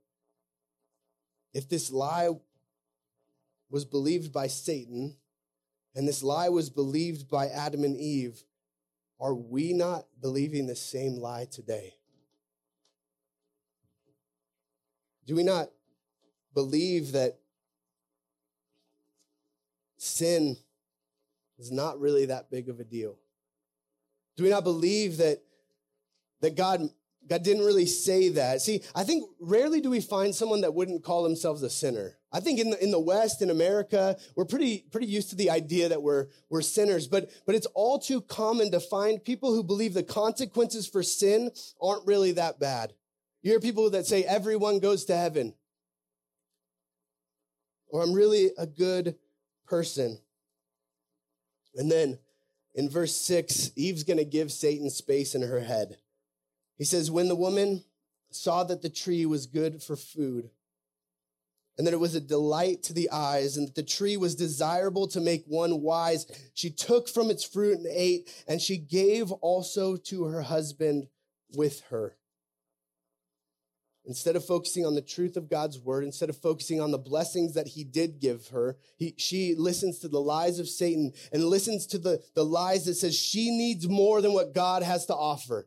if 1.53 1.69
this 1.69 1.91
lie 1.91 2.31
was 3.69 3.85
believed 3.85 4.33
by 4.33 4.47
Satan, 4.47 5.17
and 5.97 6.07
this 6.07 6.23
lie 6.23 6.51
was 6.51 6.71
believed 6.71 7.29
by 7.29 7.49
Adam 7.49 7.83
and 7.83 7.97
Eve, 7.97 8.45
are 9.19 9.35
we 9.35 9.73
not 9.73 10.07
believing 10.21 10.69
the 10.69 10.77
same 10.77 11.17
lie 11.17 11.49
today? 11.51 11.95
Do 15.27 15.35
we 15.35 15.43
not 15.43 15.71
believe 16.55 17.11
that 17.11 17.41
sin 19.97 20.57
is 21.59 21.73
not 21.73 21.99
really 21.99 22.27
that 22.27 22.53
big 22.53 22.69
of 22.69 22.79
a 22.79 22.85
deal? 22.85 23.17
Do 24.37 24.45
we 24.45 24.51
not 24.51 24.63
believe 24.63 25.17
that, 25.17 25.43
that 26.41 26.55
God, 26.55 26.89
God 27.29 27.43
didn't 27.43 27.65
really 27.65 27.87
say 27.87 28.29
that? 28.31 28.61
See, 28.61 28.83
I 28.95 29.03
think 29.05 29.25
rarely 29.41 29.81
do 29.81 29.91
we 29.91 30.01
find 30.01 30.35
someone 30.35 30.61
that 30.61 30.75
wouldn't 30.75 31.03
call 31.03 31.23
themselves 31.23 31.63
a 31.63 31.71
sinner. 31.71 32.19
I 32.31 32.41
think 32.41 32.59
in 32.59 32.71
the, 32.71 32.83
in 32.83 32.91
the 32.91 33.01
West, 33.01 33.41
in 33.41 33.51
America, 33.51 34.17
we're 34.37 34.45
pretty, 34.45 34.85
pretty 34.91 35.07
used 35.07 35.31
to 35.31 35.37
the 35.37 35.51
idea 35.51 35.89
that 35.89 36.03
we're, 36.03 36.27
we're 36.51 36.63
sinners, 36.63 37.07
but, 37.07 37.31
but 37.47 37.55
it's 37.55 37.67
all 37.75 37.99
too 37.99 38.21
common 38.21 38.71
to 38.73 38.81
find 38.81 39.25
people 39.25 39.55
who 39.55 39.63
believe 39.63 39.95
the 39.95 40.03
consequences 40.03 40.87
for 40.87 41.03
sin 41.03 41.51
aren't 41.81 42.07
really 42.07 42.33
that 42.33 42.59
bad. 42.59 42.93
You 43.43 43.53
hear 43.53 43.61
people 43.61 43.89
that 43.91 44.07
say 44.07 44.25
everyone 44.25 44.81
goes 44.81 45.05
to 45.07 45.17
heaven. 45.17 45.55
Or 47.89 48.03
I'm 48.03 48.13
really 48.13 48.51
a 48.59 48.67
good 48.67 49.17
person. 49.67 50.19
And 51.77 51.91
then 51.91 52.19
in 52.75 52.91
verse 52.91 53.15
six, 53.15 53.71
Eve's 53.77 54.03
going 54.03 54.19
to 54.19 54.25
give 54.25 54.51
Satan 54.51 54.91
space 54.91 55.35
in 55.35 55.43
her 55.43 55.61
head. 55.61 55.99
He 56.77 56.85
says, 56.85 57.11
when 57.11 57.29
the 57.29 57.37
woman 57.37 57.85
saw 58.31 58.65
that 58.65 58.83
the 58.83 58.91
tree 58.91 59.27
was 59.27 59.47
good 59.47 59.83
for 59.83 59.97
food, 59.97 60.51
and 61.77 61.87
that 61.87 61.95
it 61.95 62.01
was 62.01 62.15
a 62.15 62.21
delight 62.21 62.83
to 62.85 62.93
the 62.93 63.11
eyes, 63.11 63.57
and 63.57 63.67
that 63.67 63.75
the 63.75 63.83
tree 63.83 64.17
was 64.17 64.37
desirable 64.37 65.09
to 65.09 65.21
make 65.21 65.45
one 65.47 65.83
wise. 65.83 66.27
She 66.55 66.71
took 66.71 67.09
from 67.09 67.31
its 67.31 67.45
fruit 67.45 67.79
and 67.79 67.87
ate, 67.87 68.31
and 68.47 68.61
she 68.61 68.77
gave 68.77 69.33
also 69.33 69.97
to 69.97 70.25
her 70.25 70.43
husband 70.43 71.09
with 71.57 71.83
her. 71.91 72.17
Instead 74.07 74.37
of 74.37 74.45
focusing 74.45 74.85
on 74.85 74.95
the 74.95 75.01
truth 75.01 75.37
of 75.37 75.49
God's 75.49 75.79
word, 75.79 76.05
instead 76.05 76.29
of 76.29 76.37
focusing 76.37 76.81
on 76.81 76.91
the 76.91 76.99
blessings 76.99 77.55
that 77.55 77.69
he 77.69 77.85
did 77.85 78.21
give 78.21 78.49
her, 78.49 78.77
he, 78.99 79.15
she 79.17 79.55
listens 79.57 79.99
to 80.01 80.09
the 80.09 80.21
lies 80.21 80.59
of 80.59 80.69
Satan 80.69 81.13
and 81.33 81.43
listens 81.43 81.87
to 81.87 81.99
the, 81.99 82.23
the 82.35 82.45
lies 82.45 82.85
that 82.85 82.95
says 82.95 83.19
she 83.19 83.51
needs 83.51 83.89
more 83.89 84.21
than 84.21 84.35
what 84.35 84.55
God 84.55 84.83
has 84.83 85.07
to 85.07 85.15
offer. 85.15 85.67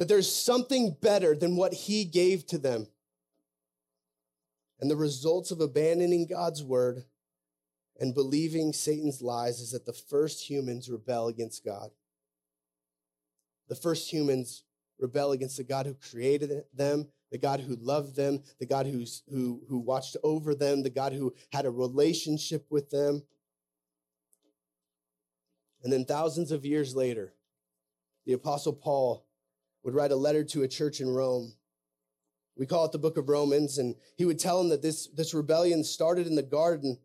That 0.00 0.08
there's 0.08 0.34
something 0.34 0.96
better 1.02 1.36
than 1.36 1.56
what 1.56 1.74
he 1.74 2.06
gave 2.06 2.46
to 2.46 2.56
them. 2.56 2.86
And 4.80 4.90
the 4.90 4.96
results 4.96 5.50
of 5.50 5.60
abandoning 5.60 6.26
God's 6.26 6.64
word 6.64 7.04
and 8.00 8.14
believing 8.14 8.72
Satan's 8.72 9.20
lies 9.20 9.60
is 9.60 9.72
that 9.72 9.84
the 9.84 9.92
first 9.92 10.48
humans 10.48 10.88
rebel 10.88 11.28
against 11.28 11.66
God. 11.66 11.90
The 13.68 13.74
first 13.74 14.10
humans 14.10 14.64
rebel 14.98 15.32
against 15.32 15.58
the 15.58 15.64
God 15.64 15.84
who 15.84 15.92
created 15.92 16.64
them, 16.72 17.08
the 17.30 17.36
God 17.36 17.60
who 17.60 17.76
loved 17.76 18.16
them, 18.16 18.42
the 18.58 18.64
God 18.64 18.86
who's, 18.86 19.22
who, 19.30 19.60
who 19.68 19.80
watched 19.80 20.16
over 20.24 20.54
them, 20.54 20.82
the 20.82 20.88
God 20.88 21.12
who 21.12 21.34
had 21.52 21.66
a 21.66 21.70
relationship 21.70 22.64
with 22.70 22.88
them. 22.88 23.22
And 25.84 25.92
then 25.92 26.06
thousands 26.06 26.52
of 26.52 26.64
years 26.64 26.96
later, 26.96 27.34
the 28.24 28.32
Apostle 28.32 28.72
Paul 28.72 29.26
would 29.82 29.94
write 29.94 30.12
a 30.12 30.16
letter 30.16 30.44
to 30.44 30.62
a 30.62 30.68
church 30.68 31.00
in 31.00 31.08
Rome. 31.08 31.54
We 32.56 32.66
call 32.66 32.84
it 32.84 32.92
the 32.92 32.98
book 32.98 33.16
of 33.16 33.28
Romans. 33.28 33.78
And 33.78 33.94
he 34.16 34.24
would 34.24 34.38
tell 34.38 34.58
them 34.58 34.68
that 34.70 34.82
this, 34.82 35.06
this 35.08 35.32
rebellion 35.32 35.82
started 35.84 36.26
in 36.26 36.34
the 36.34 36.42
garden 36.42 36.98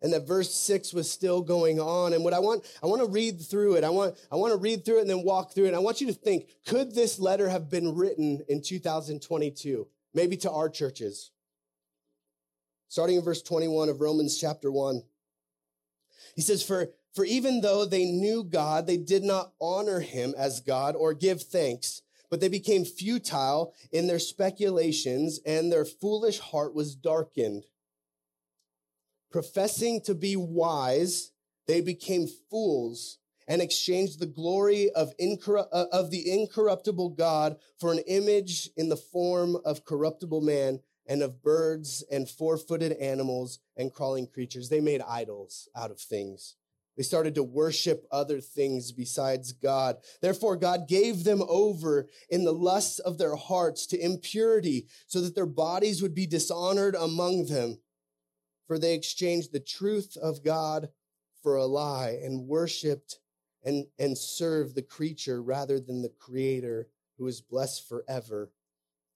and 0.00 0.12
that 0.12 0.26
verse 0.26 0.54
6 0.54 0.92
was 0.92 1.10
still 1.10 1.42
going 1.42 1.80
on. 1.80 2.12
And 2.12 2.22
what 2.22 2.32
i 2.32 2.38
want 2.38 2.64
i 2.82 2.86
want 2.86 3.02
to 3.02 3.08
read 3.08 3.40
through 3.40 3.74
it. 3.74 3.84
I 3.84 3.90
want 3.90 4.16
i 4.30 4.36
want 4.36 4.52
to 4.52 4.58
read 4.58 4.84
through 4.84 4.98
it 4.98 5.02
and 5.02 5.10
then 5.10 5.24
walk 5.24 5.52
through 5.52 5.64
it. 5.64 5.68
And 5.68 5.76
i 5.76 5.80
want 5.80 6.00
you 6.00 6.06
to 6.06 6.12
think 6.12 6.48
could 6.66 6.94
this 6.94 7.18
letter 7.18 7.48
have 7.48 7.70
been 7.70 7.94
written 7.94 8.42
in 8.48 8.62
2022 8.62 9.86
maybe 10.14 10.36
to 10.38 10.50
our 10.50 10.68
churches? 10.68 11.30
Starting 12.88 13.16
in 13.16 13.22
verse 13.22 13.42
21 13.42 13.88
of 13.88 14.00
romans 14.00 14.38
chapter 14.38 14.70
1 14.70 15.02
he 16.34 16.42
says 16.42 16.62
for 16.62 16.88
for 17.14 17.24
even 17.24 17.60
though 17.60 17.84
they 17.84 18.04
knew 18.04 18.44
god 18.44 18.86
they 18.86 18.96
did 18.96 19.22
not 19.22 19.52
honor 19.60 20.00
him 20.00 20.34
as 20.36 20.60
god 20.60 20.94
or 20.96 21.14
give 21.14 21.42
thanks 21.42 22.02
but 22.30 22.40
they 22.40 22.48
became 22.48 22.84
futile 22.84 23.74
in 23.90 24.06
their 24.06 24.18
speculations 24.18 25.40
and 25.46 25.72
their 25.72 25.84
foolish 25.84 26.38
heart 26.38 26.74
was 26.74 26.94
darkened 26.94 27.64
professing 29.30 30.00
to 30.02 30.14
be 30.14 30.36
wise, 30.36 31.32
they 31.66 31.80
became 31.80 32.26
fools 32.50 33.18
and 33.46 33.62
exchanged 33.62 34.18
the 34.18 34.26
glory 34.26 34.90
of, 34.90 35.16
incorru- 35.18 35.68
uh, 35.72 35.86
of 35.92 36.10
the 36.10 36.30
incorruptible 36.30 37.10
God 37.10 37.56
for 37.78 37.92
an 37.92 38.00
image 38.06 38.70
in 38.76 38.88
the 38.88 38.96
form 38.96 39.56
of 39.64 39.84
corruptible 39.84 40.40
man 40.40 40.80
and 41.06 41.22
of 41.22 41.42
birds 41.42 42.04
and 42.10 42.28
four-footed 42.28 42.92
animals 42.92 43.58
and 43.76 43.92
crawling 43.92 44.26
creatures. 44.26 44.68
They 44.68 44.80
made 44.80 45.00
idols 45.00 45.68
out 45.74 45.90
of 45.90 45.98
things. 45.98 46.56
They 46.98 47.02
started 47.02 47.34
to 47.36 47.42
worship 47.42 48.06
other 48.10 48.40
things 48.42 48.92
besides 48.92 49.52
God. 49.52 49.96
Therefore, 50.20 50.56
God 50.56 50.86
gave 50.86 51.24
them 51.24 51.42
over 51.48 52.08
in 52.28 52.44
the 52.44 52.52
lusts 52.52 52.98
of 52.98 53.16
their 53.16 53.36
hearts 53.36 53.86
to 53.86 53.98
impurity 53.98 54.88
so 55.06 55.22
that 55.22 55.34
their 55.34 55.46
bodies 55.46 56.02
would 56.02 56.14
be 56.14 56.26
dishonored 56.26 56.94
among 56.94 57.46
them 57.46 57.78
for 58.68 58.78
they 58.78 58.94
exchanged 58.94 59.50
the 59.50 59.58
truth 59.58 60.16
of 60.18 60.44
God 60.44 60.90
for 61.42 61.56
a 61.56 61.64
lie 61.64 62.18
and 62.22 62.46
worshiped 62.46 63.18
and, 63.64 63.86
and 63.98 64.16
served 64.16 64.74
the 64.74 64.82
creature 64.82 65.42
rather 65.42 65.80
than 65.80 66.02
the 66.02 66.10
creator 66.10 66.88
who 67.16 67.26
is 67.26 67.40
blessed 67.40 67.88
forever. 67.88 68.52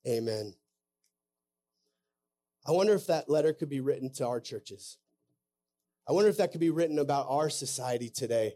Amen. 0.09 0.55
I 2.67 2.73
wonder 2.73 2.95
if 2.95 3.07
that 3.07 3.29
letter 3.29 3.53
could 3.53 3.69
be 3.69 3.81
written 3.81 4.11
to 4.15 4.27
our 4.27 4.41
churches. 4.41 4.97
I 6.09 6.13
wonder 6.13 6.29
if 6.29 6.39
that 6.39 6.53
could 6.53 6.61
be 6.61 6.71
written 6.71 6.99
about 6.99 7.27
our 7.29 7.49
society 7.49 8.09
today. 8.09 8.55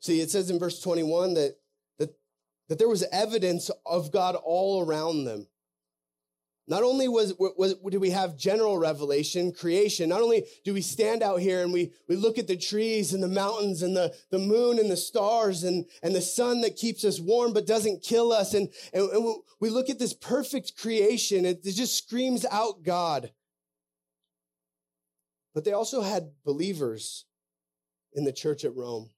See, 0.00 0.20
it 0.20 0.30
says 0.30 0.50
in 0.50 0.58
verse 0.58 0.80
21 0.80 1.34
that, 1.34 1.56
that, 1.98 2.14
that 2.68 2.78
there 2.78 2.88
was 2.88 3.04
evidence 3.12 3.70
of 3.84 4.12
God 4.12 4.36
all 4.36 4.84
around 4.84 5.24
them. 5.24 5.46
Not 6.68 6.82
only 6.82 7.06
was, 7.06 7.32
was, 7.38 7.74
do 7.74 8.00
we 8.00 8.10
have 8.10 8.36
general 8.36 8.76
revelation, 8.76 9.52
creation, 9.52 10.08
not 10.08 10.20
only 10.20 10.44
do 10.64 10.74
we 10.74 10.80
stand 10.80 11.22
out 11.22 11.38
here 11.40 11.62
and 11.62 11.72
we, 11.72 11.92
we 12.08 12.16
look 12.16 12.38
at 12.38 12.48
the 12.48 12.56
trees 12.56 13.14
and 13.14 13.22
the 13.22 13.28
mountains 13.28 13.82
and 13.82 13.96
the, 13.96 14.12
the 14.30 14.40
moon 14.40 14.80
and 14.80 14.90
the 14.90 14.96
stars 14.96 15.62
and, 15.62 15.86
and 16.02 16.12
the 16.12 16.20
sun 16.20 16.62
that 16.62 16.74
keeps 16.74 17.04
us 17.04 17.20
warm 17.20 17.52
but 17.52 17.68
doesn't 17.68 18.02
kill 18.02 18.32
us. 18.32 18.52
And, 18.52 18.68
and, 18.92 19.08
and 19.10 19.36
we 19.60 19.70
look 19.70 19.88
at 19.88 20.00
this 20.00 20.12
perfect 20.12 20.76
creation. 20.76 21.44
It, 21.44 21.60
it 21.64 21.74
just 21.74 21.96
screams 21.96 22.44
out 22.50 22.82
God. 22.82 23.30
But 25.56 25.64
they 25.64 25.72
also 25.72 26.02
had 26.02 26.32
believers 26.44 27.24
in 28.12 28.24
the 28.24 28.32
church 28.32 28.62
at 28.66 28.76
Rome, 28.76 29.08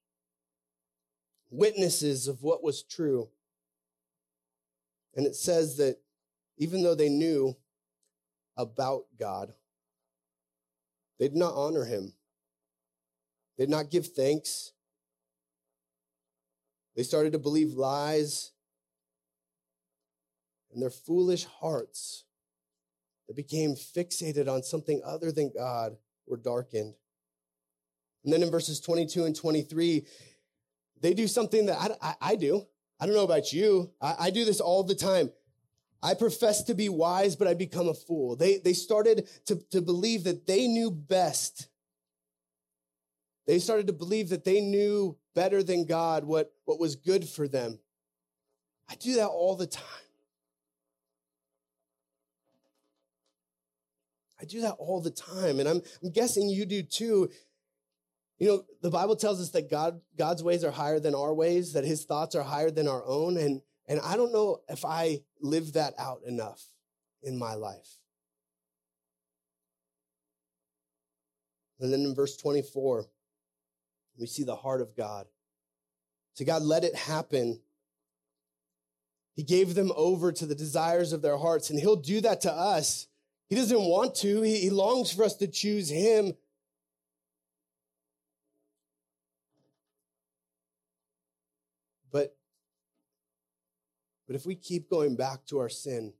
witnesses 1.51 2.29
of 2.29 2.45
what 2.45 2.63
was 2.63 2.85
true. 2.85 3.29
And 5.17 5.27
it 5.27 5.35
says 5.35 5.79
that 5.79 5.97
even 6.57 6.85
though 6.85 6.95
they 6.95 7.09
knew 7.09 7.57
about 8.57 9.07
God, 9.19 9.53
they 11.19 11.27
did 11.27 11.37
not 11.37 11.55
honor 11.55 11.85
him. 11.85 12.13
They 13.57 13.65
did 13.65 13.71
not 13.71 13.91
give 13.91 14.07
thanks. 14.07 14.71
They 16.95 17.03
started 17.03 17.33
to 17.33 17.41
believe 17.41 17.73
lies. 17.73 18.53
And 20.73 20.81
their 20.81 20.89
foolish 20.89 21.47
hearts 21.47 22.23
that 23.27 23.35
became 23.35 23.75
fixated 23.75 24.47
on 24.47 24.63
something 24.63 25.03
other 25.05 25.33
than 25.33 25.51
God 25.53 25.97
were 26.29 26.37
darkened. 26.37 26.95
And 28.25 28.33
then 28.33 28.43
in 28.43 28.51
verses 28.51 28.81
22 28.81 29.25
and 29.25 29.35
23, 29.35 30.07
they 31.01 31.15
do 31.15 31.27
something 31.27 31.67
that 31.67 31.79
I, 31.79 32.09
I, 32.09 32.15
I 32.33 32.37
do. 32.37 32.67
I 33.01 33.07
don't 33.07 33.15
know 33.15 33.25
about 33.25 33.53
you. 33.53 33.91
I, 34.01 34.15
I 34.19 34.31
do 34.31 34.45
this 34.45 34.61
all 34.61 34.83
the 34.83 34.95
time. 34.95 35.31
I 36.03 36.15
profess 36.15 36.63
to 36.65 36.75
be 36.75 36.89
wise, 36.89 37.37
but 37.37 37.49
I 37.49 37.55
become 37.55 37.89
a 37.89 37.95
fool. 37.95 38.37
They, 38.37 38.59
they 38.59 38.73
started 38.73 39.29
to, 39.47 39.57
to 39.71 39.81
believe 39.81 40.25
that 40.25 40.47
they 40.47 40.67
knew 40.67 40.91
best. 40.91 41.69
They 43.47 43.59
started 43.59 43.87
to 43.87 43.93
believe 43.93 44.29
that 44.29 44.45
they 44.45 44.61
knew 44.61 45.17
better 45.35 45.63
than 45.63 45.87
God 45.87 46.25
what, 46.25 46.53
what 46.65 46.79
was 46.79 46.97
good 46.97 47.29
for 47.29 47.49
them. 47.49 47.79
I 48.89 48.95
do 48.95 49.15
that 49.17 49.29
all 49.29 49.57
the 49.57 49.67
time. 49.67 49.85
I 54.41 54.45
do 54.45 54.61
that 54.63 54.77
all 54.79 55.01
the 55.01 55.11
time. 55.11 55.61
And 55.61 55.69
I'm, 55.69 55.83
I'm 56.03 56.11
guessing 56.11 56.49
you 56.49 56.65
do 56.65 56.83
too. 56.83 57.29
You 58.39 58.49
know, 58.49 58.65
the 58.83 58.91
Bible 58.91 59.17
tells 59.17 59.41
us 59.41 59.51
that 59.51 59.71
God, 59.71 60.01
God's 60.17 60.43
ways 60.43 60.63
are 60.63 60.71
higher 60.71 61.01
than 61.01 61.15
our 61.15 61.35
ways, 61.35 61.73
that 61.73 61.85
his 61.85 62.05
thoughts 62.05 62.35
are 62.35 62.45
higher 62.45 62.71
than 62.71 62.87
our 62.87 63.05
own. 63.05 63.37
And, 63.37 63.63
and 63.89 64.01
I 64.01 64.17
don't 64.17 64.33
know 64.33 64.61
if 64.69 64.85
I 64.85 65.23
live 65.41 65.73
that 65.73 65.95
out 65.99 66.21
enough 66.27 66.63
in 67.23 67.37
my 67.37 67.55
life. 67.55 67.99
And 71.81 71.93
then 71.93 72.01
in 72.01 72.15
verse 72.15 72.37
24, 72.37 73.07
we 74.19 74.27
see 74.27 74.45
the 74.45 74.57
heart 74.57 74.81
of 74.81 74.97
God. 74.97 75.27
So 76.35 76.45
God 76.45 76.63
let 76.63 76.85
it 76.85 76.95
happen. 76.95 77.61
He 79.35 79.43
gave 79.43 79.75
them 79.75 79.93
over 79.97 80.33
to 80.33 80.47
the 80.47 80.55
desires 80.55 81.13
of 81.13 81.23
their 81.23 81.37
hearts, 81.37 81.71
and 81.71 81.79
He'll 81.79 81.97
do 81.97 82.21
that 82.21 82.41
to 82.43 82.53
us. 82.53 83.07
He 83.49 83.57
doesn't 83.57 83.81
want 83.81 84.15
to, 84.17 84.43
He, 84.43 84.61
he 84.61 84.71
longs 84.71 85.13
for 85.13 85.25
us 85.25 85.35
to 85.37 85.47
choose 85.47 85.89
Him. 85.89 86.35
But 92.13 92.37
but 94.27 94.37
if 94.37 94.45
we 94.45 94.55
keep 94.55 94.91
going 94.91 95.17
back 95.17 95.47
to 95.47 95.59
our 95.59 95.69
sin, 95.69 96.13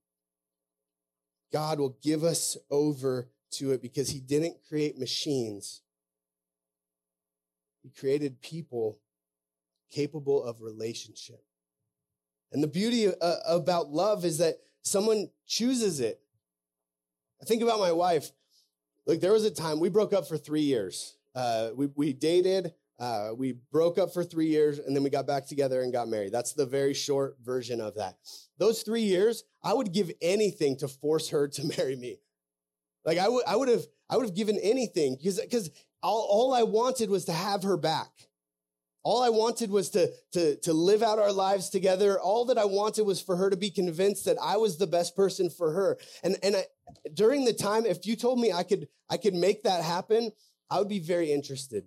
God 1.53 1.79
will 1.79 1.97
give 2.03 2.25
us 2.25 2.57
over 2.71 3.29
to 3.53 3.73
it 3.73 3.83
because 3.83 4.11
He 4.11 4.21
didn't 4.21 4.57
create 4.69 4.99
machines. 4.99 5.83
He 7.83 7.91
created 7.91 8.41
people 8.41 8.99
capable 9.91 10.43
of 10.43 10.61
relationship. 10.61 11.43
And 12.53 12.63
the 12.63 12.69
beauty 12.69 13.09
uh, 13.09 13.37
about 13.47 13.91
love 13.91 14.25
is 14.25 14.39
that 14.39 14.59
someone 14.83 15.29
chooses 15.47 16.01
it. 16.01 16.21
I 17.41 17.45
think 17.45 17.63
about 17.63 17.79
my 17.79 17.93
wife. 17.93 18.31
Like 19.07 19.21
there 19.21 19.33
was 19.33 19.45
a 19.45 19.51
time 19.51 19.81
we 19.81 19.89
broke 19.89 20.13
up 20.13 20.29
for 20.29 20.37
three 20.37 20.63
years. 20.63 21.17
Uh, 21.35 21.71
we, 21.75 21.87
we 21.95 22.13
dated, 22.13 22.75
uh, 22.99 23.31
we 23.37 23.53
broke 23.71 23.97
up 23.97 24.13
for 24.13 24.25
three 24.25 24.49
years 24.49 24.79
and 24.79 24.95
then 24.95 25.03
we 25.03 25.11
got 25.11 25.27
back 25.27 25.47
together 25.47 25.83
and 25.83 25.93
got 25.93 26.09
married. 26.09 26.33
That's 26.33 26.53
the 26.53 26.67
very 26.67 26.95
short 26.95 27.37
version 27.43 27.81
of 27.81 27.95
that. 27.95 28.17
Those 28.59 28.83
three 28.83 29.03
years, 29.03 29.45
I 29.63 29.73
would 29.73 29.93
give 29.93 30.11
anything 30.21 30.77
to 30.79 30.89
force 30.89 31.29
her 31.31 31.49
to 31.49 31.65
marry 31.79 31.97
me. 31.97 32.19
Like 33.05 33.19
I 33.19 33.29
would, 33.29 33.45
I 33.47 33.57
would 33.57 33.69
have, 33.69 33.87
I 34.11 34.17
would 34.17 34.27
have 34.27 34.35
given 34.35 34.59
anything 34.59 35.17
because, 35.17 35.41
because 35.41 35.71
all, 36.03 36.27
all 36.29 36.55
I 36.55 36.65
wanted 36.65 37.09
was 37.09 37.25
to 37.27 37.33
have 37.33 37.63
her 37.63 37.77
back. 37.77 38.11
All 39.09 39.23
I 39.23 39.31
wanted 39.31 39.71
was 39.71 39.89
to, 39.93 40.13
to, 40.33 40.57
to 40.57 40.75
live 40.75 41.03
out 41.03 41.19
our 41.19 41.33
lives 41.33 41.71
together. 41.71 42.21
All 42.21 42.45
that 42.45 42.59
I 42.59 42.67
wanted 42.67 43.05
was 43.05 43.23
for 43.23 43.37
her 43.37 43.49
to 43.49 43.57
be 43.57 43.71
convinced 43.71 44.27
that 44.27 44.37
I 44.39 44.59
was 44.59 44.77
the 44.77 44.87
best 44.87 45.17
person 45.17 45.49
for 45.49 45.73
her. 45.73 45.97
And, 46.23 46.37
and 46.43 46.57
I, 46.57 46.65
during 47.15 47.47
the 47.47 47.55
time, 47.55 47.87
if 47.87 48.07
you 48.07 48.17
told 48.17 48.39
me 48.39 48.53
I 48.53 48.65
could, 48.65 48.87
I 49.09 49.17
could 49.17 49.33
make 49.33 49.63
that 49.63 49.83
happen, 49.83 50.31
I 50.69 50.79
would 50.79 50.91
be 50.91 50.99
very 50.99 51.33
interested. 51.33 51.85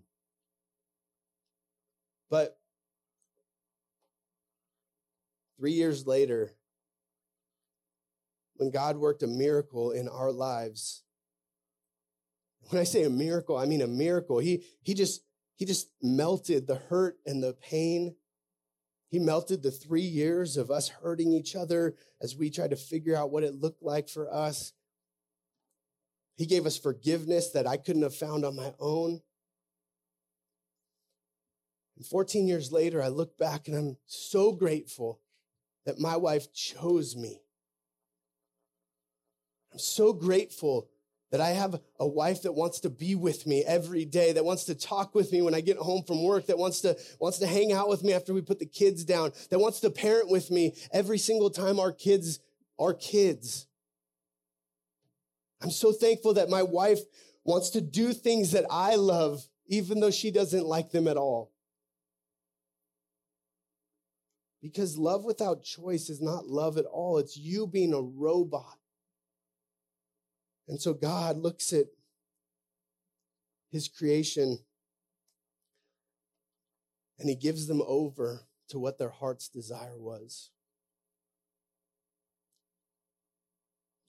But 2.32 2.58
three 5.60 5.74
years 5.74 6.08
later, 6.08 6.50
when 8.56 8.72
God 8.72 8.98
worked 8.98 9.22
a 9.22 9.28
miracle 9.28 9.92
in 9.92 10.10
our 10.10 10.32
lives, 10.32 11.04
when 12.70 12.82
I 12.82 12.84
say 12.84 13.04
a 13.04 13.12
miracle, 13.12 13.58
I 13.58 13.68
mean 13.68 13.84
a 13.84 13.88
miracle. 13.88 14.40
He, 14.40 14.64
he 14.82 14.96
just, 14.96 15.22
he 15.62 15.66
just 15.68 15.92
melted 16.02 16.66
the 16.66 16.74
hurt 16.90 17.20
and 17.24 17.44
the 17.44 17.54
pain. 17.54 18.16
He 19.12 19.20
melted 19.20 19.62
the 19.62 19.70
three 19.70 20.02
years 20.02 20.58
of 20.58 20.72
us 20.72 20.90
hurting 20.90 21.32
each 21.34 21.56
other 21.56 21.94
as 22.20 22.36
we 22.36 22.50
tried 22.50 22.72
to 22.72 22.76
figure 22.76 23.16
out 23.16 23.30
what 23.30 23.44
it 23.44 23.54
looked 23.54 23.84
like 23.84 24.10
for 24.10 24.34
us. 24.34 24.74
He 26.36 26.48
gave 26.48 26.66
us 26.66 26.80
forgiveness 26.80 27.52
that 27.52 27.68
I 27.68 27.78
couldn't 27.78 28.02
have 28.02 28.16
found 28.16 28.44
on 28.44 28.56
my 28.56 28.74
own. 28.80 29.22
And 31.96 32.08
14 32.08 32.48
years 32.48 32.72
later, 32.72 33.00
I 33.00 33.10
look 33.10 33.38
back 33.38 33.68
and 33.68 33.78
I'm 33.78 33.98
so 34.08 34.54
grateful 34.54 35.20
that 35.86 36.00
my 36.00 36.18
wife 36.18 36.52
chose 36.54 37.16
me. 37.16 37.44
I'm 39.72 39.78
so 39.78 40.12
grateful 40.12 40.90
that 41.32 41.42
I 41.42 41.50
have 41.50 41.80
a 42.00 42.08
wife 42.08 42.44
that 42.44 42.54
wants 42.54 42.82
to 42.82 42.90
be 42.90 43.16
with 43.16 43.48
me 43.48 43.64
every 43.66 44.04
day, 44.04 44.34
that 44.34 44.44
wants 44.46 44.66
to 44.66 44.76
talk 44.76 45.16
with 45.16 45.32
me 45.32 45.42
when 45.42 45.56
I 45.56 45.62
get 45.62 45.78
home 45.78 46.04
from 46.04 46.24
work, 46.24 46.48
that 46.48 46.58
wants 46.58 46.82
to, 46.82 46.98
wants 47.20 47.38
to 47.40 47.48
hang 47.48 47.72
out 47.72 47.88
with 47.88 48.04
me 48.04 48.14
after 48.14 48.34
we 48.34 48.42
put 48.42 48.60
the 48.60 48.66
kids 48.66 49.06
down, 49.06 49.32
that 49.50 49.60
wants 49.60 49.80
to 49.80 49.90
parent 49.90 50.30
with 50.30 50.52
me 50.52 50.76
every 50.92 51.18
single 51.18 51.50
time 51.50 51.80
our 51.80 51.94
kids 51.94 52.40
are 52.78 52.94
kids. 52.94 53.66
I'm 55.64 55.72
so 55.72 55.94
thankful 55.94 56.34
that 56.34 56.50
my 56.50 56.64
wife 56.64 57.00
wants 57.46 57.70
to 57.72 57.82
do 57.82 58.12
things 58.12 58.52
that 58.52 58.66
I 58.70 58.96
love, 58.96 59.42
even 59.68 60.02
though 60.02 60.12
she 60.12 60.32
doesn't 60.32 60.66
like 60.66 60.92
them 60.92 61.08
at 61.08 61.18
all. 61.18 61.52
Because 64.62 64.98
love 64.98 65.24
without 65.24 65.64
choice 65.64 66.10
is 66.10 66.22
not 66.22 66.46
love 66.46 66.78
at 66.78 66.86
all. 66.86 67.18
It's 67.18 67.38
you 67.38 67.68
being 67.68 67.94
a 67.94 68.02
robot 68.02 68.78
and 70.68 70.80
so 70.80 70.94
God 70.94 71.38
looks 71.38 71.74
at 71.74 71.88
his 73.72 73.88
creation 73.88 74.60
and 77.20 77.30
he 77.30 77.36
gives 77.36 77.68
them 77.68 77.82
over 77.86 78.42
to 78.70 78.80
what 78.80 78.98
their 78.98 79.10
heart's 79.10 79.48
desire 79.48 79.98
was. 79.98 80.50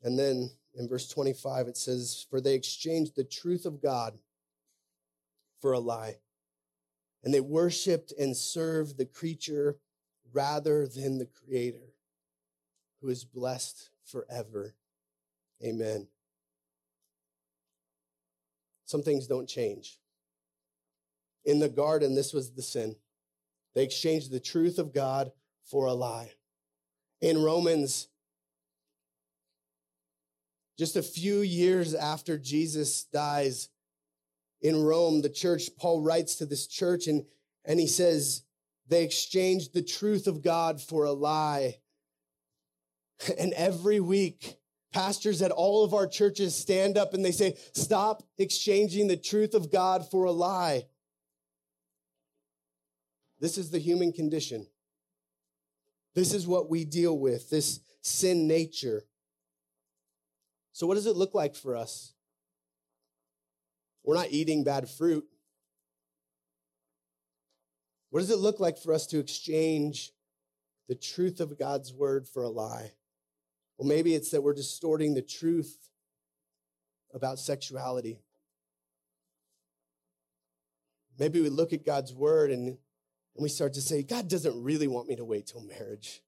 And 0.03 0.19
then 0.19 0.51
in 0.75 0.89
verse 0.89 1.09
25, 1.09 1.69
it 1.69 1.77
says, 1.77 2.27
For 2.29 2.41
they 2.41 2.55
exchanged 2.55 3.15
the 3.15 3.25
truth 3.25 3.67
of 3.67 3.83
God 3.83 4.19
for 5.61 5.73
a 5.73 5.79
lie, 5.79 6.17
and 7.23 7.33
they 7.33 7.41
worshiped 7.41 8.13
and 8.19 8.37
served 8.37 8.99
the 8.99 9.05
creature 9.05 9.79
rather 10.33 10.89
than 10.89 11.19
the 11.19 11.27
Creator, 11.27 11.95
who 13.01 13.09
is 13.11 13.25
blessed 13.25 13.91
forever. 14.05 14.75
Amen 15.63 16.09
some 18.93 19.03
things 19.03 19.27
don't 19.27 19.49
change. 19.49 19.99
In 21.45 21.59
the 21.59 21.69
garden, 21.69 22.15
this 22.15 22.33
was 22.33 22.53
the 22.53 22.63
sin. 22.63 22.95
They 23.75 23.83
exchanged 23.83 24.31
the 24.31 24.39
truth 24.39 24.79
of 24.79 24.93
God 24.95 25.33
for 25.65 25.87
a 25.87 25.95
lie. 25.95 26.31
In 27.21 27.43
Romans, 27.43 28.07
just 30.79 30.95
a 30.95 31.03
few 31.03 31.41
years 31.41 31.95
after 31.95 32.39
Jesus 32.39 33.05
dies 33.05 33.69
in 34.61 34.81
Rome, 34.81 35.23
the 35.23 35.29
church, 35.29 35.71
Paul 35.77 36.03
writes 36.03 36.37
to 36.37 36.47
this 36.47 36.69
church 36.69 37.09
and, 37.09 37.25
and 37.65 37.81
he 37.81 37.89
says, 37.89 38.43
they 38.89 39.03
exchanged 39.05 39.73
the 39.73 39.83
truth 39.83 40.27
of 40.27 40.43
God 40.43 40.81
for 40.81 41.05
a 41.05 41.13
lie. 41.13 41.79
And 43.39 43.53
every 43.53 44.01
week, 44.01 44.57
Pastors 44.93 45.41
at 45.41 45.51
all 45.51 45.85
of 45.85 45.95
our 45.95 46.07
churches 46.07 46.55
stand 46.55 46.99
up 46.99 47.15
and 47.15 47.25
they 47.25 47.33
say, 47.33 47.57
stop 47.73 48.23
exchanging 48.39 49.09
the 49.09 49.17
truth 49.17 49.55
of 49.55 49.73
God 49.73 50.11
for 50.11 50.25
a 50.25 50.31
lie. 50.31 50.85
This 53.41 53.59
is 53.59 53.71
the 53.71 53.79
human 53.79 54.13
condition. 54.13 54.67
This 56.15 56.35
is 56.35 56.47
what 56.47 56.69
we 56.69 56.85
deal 56.85 57.19
with, 57.19 57.49
this 57.49 57.81
sin 58.03 58.47
nature. 58.47 59.05
So, 60.73 60.87
what 60.87 60.95
does 60.95 61.07
it 61.07 61.17
look 61.17 61.35
like 61.35 61.55
for 61.55 61.75
us? 61.75 62.13
We're 64.05 64.15
not 64.15 64.31
eating 64.31 64.63
bad 64.63 64.89
fruit. 64.89 65.25
What 68.11 68.21
does 68.21 68.31
it 68.31 68.39
look 68.39 68.61
like 68.61 68.79
for 68.79 68.93
us 68.93 69.07
to 69.09 69.19
exchange 69.19 70.13
the 70.89 70.95
truth 70.95 71.41
of 71.41 71.59
God's 71.59 71.93
word 71.93 72.29
for 72.29 72.43
a 72.43 72.49
lie? 72.49 72.93
Well, 73.77 73.89
maybe 73.89 74.15
it's 74.15 74.31
that 74.31 74.43
we're 74.43 74.55
distorting 74.55 75.15
the 75.15 75.23
truth 75.23 75.77
about 77.15 77.39
sexuality. 77.39 78.21
Maybe 81.19 81.41
we 81.41 81.49
look 81.49 81.73
at 81.73 81.85
God's 81.85 82.13
word 82.13 82.51
and, 82.51 82.69
and 82.69 82.79
we 83.37 83.49
start 83.49 83.75
to 83.75 83.83
say, 83.83 84.03
God 84.03 84.29
doesn't 84.29 84.63
really 84.63 84.89
want 84.89 85.09
me 85.09 85.17
to 85.17 85.25
wait 85.25 85.47
till 85.47 85.63
marriage. 85.63 86.23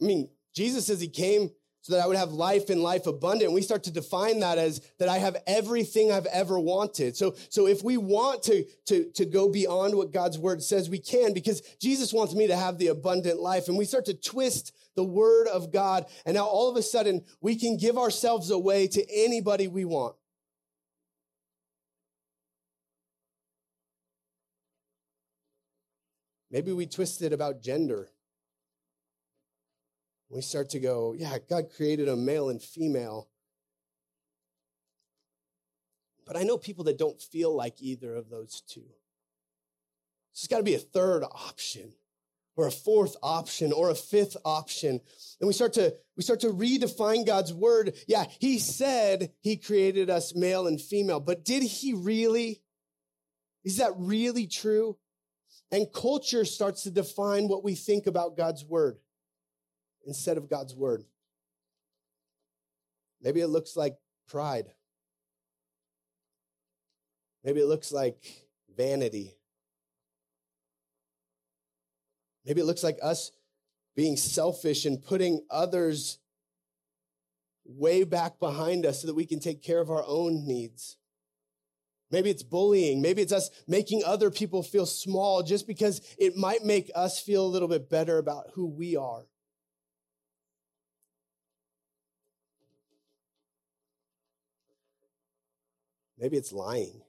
I 0.00 0.04
mean, 0.04 0.30
Jesus 0.54 0.86
says 0.86 1.00
he 1.00 1.08
came 1.08 1.50
so 1.84 1.92
that 1.92 2.02
I 2.02 2.06
would 2.06 2.16
have 2.16 2.32
life 2.32 2.70
and 2.70 2.82
life 2.82 3.06
abundant. 3.06 3.52
We 3.52 3.60
start 3.60 3.84
to 3.84 3.90
define 3.90 4.40
that 4.40 4.56
as 4.56 4.80
that 4.98 5.10
I 5.10 5.18
have 5.18 5.36
everything 5.46 6.10
I've 6.10 6.24
ever 6.24 6.58
wanted. 6.58 7.14
So, 7.14 7.34
so 7.50 7.66
if 7.66 7.84
we 7.84 7.98
want 7.98 8.42
to, 8.44 8.64
to, 8.86 9.10
to 9.10 9.26
go 9.26 9.50
beyond 9.50 9.94
what 9.94 10.10
God's 10.10 10.38
word 10.38 10.62
says, 10.62 10.88
we 10.88 10.98
can 10.98 11.34
because 11.34 11.60
Jesus 11.78 12.10
wants 12.10 12.34
me 12.34 12.46
to 12.46 12.56
have 12.56 12.78
the 12.78 12.86
abundant 12.86 13.38
life. 13.38 13.68
And 13.68 13.76
we 13.76 13.84
start 13.84 14.06
to 14.06 14.14
twist 14.14 14.74
the 14.96 15.04
word 15.04 15.46
of 15.46 15.72
God. 15.72 16.06
And 16.24 16.36
now 16.36 16.46
all 16.46 16.70
of 16.70 16.76
a 16.78 16.82
sudden 16.82 17.22
we 17.42 17.54
can 17.54 17.76
give 17.76 17.98
ourselves 17.98 18.50
away 18.50 18.86
to 18.86 19.04
anybody 19.14 19.68
we 19.68 19.84
want. 19.84 20.16
Maybe 26.50 26.72
we 26.72 26.86
twist 26.86 27.20
it 27.20 27.34
about 27.34 27.60
gender 27.60 28.08
we 30.34 30.42
start 30.42 30.70
to 30.70 30.80
go, 30.80 31.14
yeah, 31.16 31.36
God 31.48 31.66
created 31.76 32.08
a 32.08 32.16
male 32.16 32.48
and 32.48 32.60
female. 32.60 33.28
But 36.26 36.36
I 36.36 36.42
know 36.42 36.58
people 36.58 36.84
that 36.84 36.98
don't 36.98 37.20
feel 37.20 37.54
like 37.54 37.80
either 37.80 38.16
of 38.16 38.30
those 38.30 38.62
two. 38.62 38.82
So 40.32 40.48
There's 40.48 40.48
got 40.48 40.56
to 40.58 40.64
be 40.64 40.74
a 40.74 40.78
third 40.78 41.22
option 41.22 41.92
or 42.56 42.66
a 42.66 42.72
fourth 42.72 43.14
option 43.22 43.72
or 43.72 43.90
a 43.90 43.94
fifth 43.94 44.36
option. 44.44 45.00
And 45.40 45.46
we 45.46 45.52
start 45.52 45.74
to, 45.74 45.94
we 46.16 46.24
start 46.24 46.40
to 46.40 46.48
redefine 46.48 47.24
God's 47.24 47.52
word. 47.52 47.94
Yeah, 48.08 48.24
he 48.40 48.58
said 48.58 49.30
he 49.40 49.56
created 49.56 50.10
us 50.10 50.34
male 50.34 50.66
and 50.66 50.80
female, 50.80 51.20
but 51.20 51.44
did 51.44 51.62
he 51.62 51.94
really? 51.94 52.60
Is 53.64 53.76
that 53.76 53.92
really 53.96 54.46
true? 54.46 54.96
And 55.70 55.92
culture 55.92 56.44
starts 56.44 56.82
to 56.82 56.90
define 56.90 57.48
what 57.48 57.64
we 57.64 57.74
think 57.74 58.06
about 58.06 58.36
God's 58.36 58.64
word 58.64 58.98
instead 60.06 60.36
of 60.36 60.48
God's 60.48 60.74
word. 60.74 61.04
Maybe 63.22 63.40
it 63.40 63.48
looks 63.48 63.76
like 63.76 63.96
pride. 64.28 64.66
Maybe 67.42 67.60
it 67.60 67.66
looks 67.66 67.92
like 67.92 68.16
vanity. 68.76 69.36
Maybe 72.44 72.60
it 72.60 72.64
looks 72.64 72.82
like 72.82 72.98
us 73.02 73.32
being 73.96 74.16
selfish 74.16 74.84
and 74.84 75.02
putting 75.02 75.44
others 75.50 76.18
way 77.64 78.04
back 78.04 78.38
behind 78.38 78.84
us 78.84 79.00
so 79.00 79.06
that 79.06 79.14
we 79.14 79.24
can 79.24 79.40
take 79.40 79.62
care 79.62 79.80
of 79.80 79.90
our 79.90 80.04
own 80.06 80.46
needs. 80.46 80.96
Maybe 82.10 82.30
it's 82.30 82.42
bullying. 82.42 83.00
Maybe 83.00 83.22
it's 83.22 83.32
us 83.32 83.50
making 83.66 84.02
other 84.04 84.30
people 84.30 84.62
feel 84.62 84.86
small 84.86 85.42
just 85.42 85.66
because 85.66 86.00
it 86.18 86.36
might 86.36 86.62
make 86.62 86.90
us 86.94 87.20
feel 87.20 87.44
a 87.44 87.48
little 87.48 87.68
bit 87.68 87.88
better 87.88 88.18
about 88.18 88.50
who 88.54 88.66
we 88.66 88.96
are. 88.96 89.26
Maybe 96.18 96.36
it's 96.36 96.52
lying. 96.52 97.02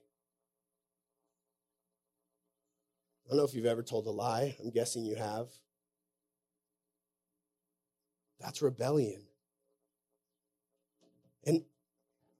I 3.24 3.28
don't 3.28 3.38
know 3.38 3.44
if 3.44 3.54
you've 3.54 3.66
ever 3.66 3.82
told 3.82 4.06
a 4.06 4.10
lie. 4.10 4.56
I'm 4.62 4.70
guessing 4.70 5.04
you 5.04 5.16
have. 5.16 5.48
That's 8.40 8.62
rebellion. 8.62 9.22
And 11.44 11.62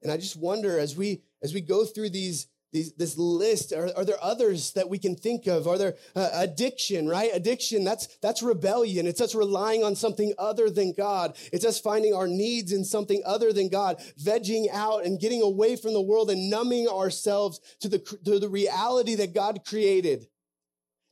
and 0.01 0.11
I 0.11 0.17
just 0.17 0.37
wonder 0.37 0.79
as 0.79 0.95
we 0.95 1.23
as 1.41 1.53
we 1.53 1.61
go 1.61 1.85
through 1.85 2.09
these 2.11 2.47
these, 2.73 2.93
this 2.93 3.17
list 3.17 3.71
are, 3.71 3.89
are, 3.95 4.03
there 4.03 4.21
others 4.21 4.73
that 4.73 4.89
we 4.89 4.99
can 4.99 5.15
think 5.15 5.47
of? 5.47 5.67
Are 5.67 5.77
there 5.77 5.95
uh, 6.15 6.29
addiction 6.33 7.07
right? 7.07 7.29
Addiction 7.33 7.85
that's 7.85 8.07
that's 8.21 8.43
rebellion. 8.43 9.07
It's 9.07 9.21
us 9.21 9.33
relying 9.33 9.83
on 9.83 9.95
something 9.95 10.33
other 10.37 10.69
than 10.69 10.93
god. 10.93 11.37
It's 11.53 11.65
us 11.65 11.79
finding 11.79 12.13
our 12.13 12.27
needs 12.27 12.73
in 12.73 12.83
something 12.83 13.21
other 13.25 13.53
than 13.53 13.69
god 13.69 14.01
vegging 14.21 14.67
out 14.71 15.05
and 15.05 15.19
getting 15.19 15.41
away 15.41 15.77
from 15.77 15.93
the 15.93 16.01
world 16.01 16.29
and 16.29 16.49
numbing 16.49 16.87
ourselves 16.89 17.61
to 17.79 17.87
the 17.87 17.99
to 18.25 18.37
the 18.37 18.49
reality 18.49 19.15
that 19.15 19.33
god 19.33 19.63
created. 19.65 20.27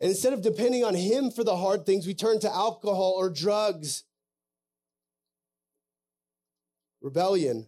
And 0.02 0.10
instead 0.10 0.34
of 0.34 0.42
depending 0.42 0.84
on 0.84 0.94
him 0.94 1.32
for 1.32 1.46
the 1.46 1.56
hard 1.56 1.86
things 1.86 2.06
we 2.06 2.14
turn 2.14 2.40
to 2.42 2.54
alcohol 2.54 3.16
or 3.18 3.30
drugs. 3.30 4.04
Rebellion. 7.02 7.68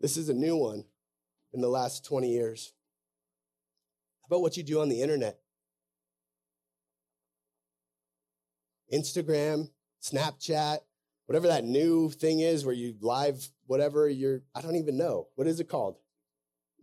This 0.00 0.16
is 0.16 0.28
a 0.28 0.34
new 0.34 0.56
one 0.56 0.84
in 1.52 1.60
the 1.60 1.68
last 1.68 2.04
20 2.04 2.30
years? 2.30 2.72
How 4.22 4.36
about 4.36 4.42
what 4.42 4.56
you 4.56 4.62
do 4.62 4.80
on 4.80 4.88
the 4.88 5.02
internet? 5.02 5.38
Instagram, 8.92 9.70
Snapchat, 10.02 10.78
whatever 11.26 11.48
that 11.48 11.64
new 11.64 12.10
thing 12.10 12.40
is 12.40 12.64
where 12.64 12.74
you 12.74 12.94
live 13.00 13.48
whatever 13.66 14.06
you're, 14.06 14.42
I 14.54 14.60
don't 14.60 14.76
even 14.76 14.98
know. 14.98 15.28
What 15.34 15.46
is 15.46 15.58
it 15.58 15.68
called? 15.68 15.96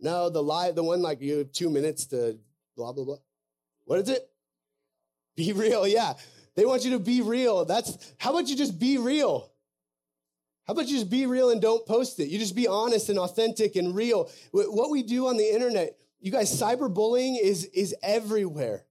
No, 0.00 0.28
the 0.28 0.42
live, 0.42 0.74
the 0.74 0.82
one 0.82 1.02
like 1.02 1.20
you 1.20 1.38
have 1.38 1.52
two 1.52 1.70
minutes 1.70 2.06
to 2.06 2.36
blah, 2.76 2.92
blah, 2.92 3.04
blah. 3.04 3.18
What 3.84 4.00
is 4.00 4.08
it? 4.08 4.28
BeReal. 5.38 5.90
Yeah. 5.90 6.14
They 6.56 6.64
want 6.64 6.84
you 6.84 6.90
to 6.92 6.98
be 6.98 7.20
real. 7.20 7.64
That's, 7.64 8.12
how 8.18 8.30
about 8.30 8.48
you 8.48 8.56
just 8.56 8.78
be 8.78 8.98
real? 8.98 9.49
How 10.70 10.74
about 10.74 10.86
you 10.86 10.98
just 10.98 11.10
be 11.10 11.26
real 11.26 11.50
and 11.50 11.60
don't 11.60 11.84
post 11.84 12.20
it? 12.20 12.28
You 12.28 12.38
just 12.38 12.54
be 12.54 12.68
honest 12.68 13.08
and 13.08 13.18
authentic 13.18 13.74
and 13.74 13.92
real. 13.92 14.30
What 14.52 14.88
we 14.88 15.02
do 15.02 15.26
on 15.26 15.36
the 15.36 15.52
internet, 15.52 15.98
you 16.20 16.30
guys, 16.30 16.48
cyberbullying 16.48 17.36
is, 17.42 17.64
is 17.74 17.92
everywhere. 18.04 18.84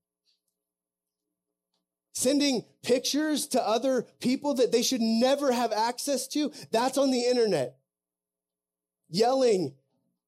Sending 2.12 2.66
pictures 2.84 3.48
to 3.48 3.66
other 3.66 4.06
people 4.20 4.56
that 4.56 4.74
they 4.74 4.82
should 4.82 5.00
never 5.00 5.54
have 5.54 5.72
access 5.72 6.28
to, 6.28 6.52
that's 6.70 6.98
on 6.98 7.12
the 7.12 7.24
internet. 7.24 7.78
Yelling 9.10 9.74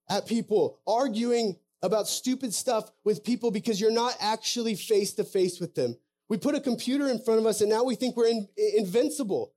at 0.10 0.28
people, 0.28 0.80
arguing 0.88 1.58
about 1.82 2.08
stupid 2.08 2.54
stuff 2.54 2.89
with 3.04 3.26
people 3.26 3.52
because 3.52 3.82
you're 3.82 3.91
not 3.91 4.16
actually 4.22 4.76
face 4.76 5.12
to 5.16 5.26
face 5.26 5.60
with 5.60 5.76
them. 5.76 5.97
We 6.30 6.38
put 6.38 6.56
a 6.56 6.62
computer 6.62 7.10
in 7.10 7.20
front 7.20 7.41
of 7.41 7.45
us 7.45 7.60
and 7.60 7.70
now 7.70 7.84
we 7.84 7.95
think 7.95 8.16
we're 8.16 8.28
in, 8.28 8.47
invincible. 8.78 9.52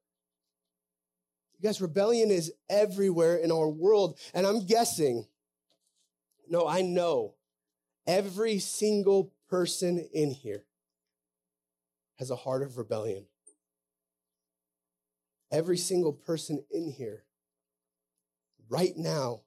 Guys, 1.65 1.81
rebellion 1.81 2.31
is 2.31 2.53
everywhere 2.69 3.37
in 3.37 3.51
our 3.51 3.71
world. 3.71 4.19
And 4.35 4.47
I'm 4.47 4.67
guessing, 4.67 5.27
no, 6.47 6.69
I 6.69 6.83
know 6.83 7.37
every 8.07 8.59
single 8.59 9.33
person 9.49 10.07
in 10.13 10.31
here 10.31 10.67
has 12.19 12.31
a 12.31 12.37
heart 12.37 12.63
of 12.63 12.77
rebellion. 12.77 13.25
Every 15.51 15.79
single 15.79 16.13
person 16.13 16.63
in 16.71 16.91
here 16.91 17.25
right 18.69 18.93
now 18.95 19.41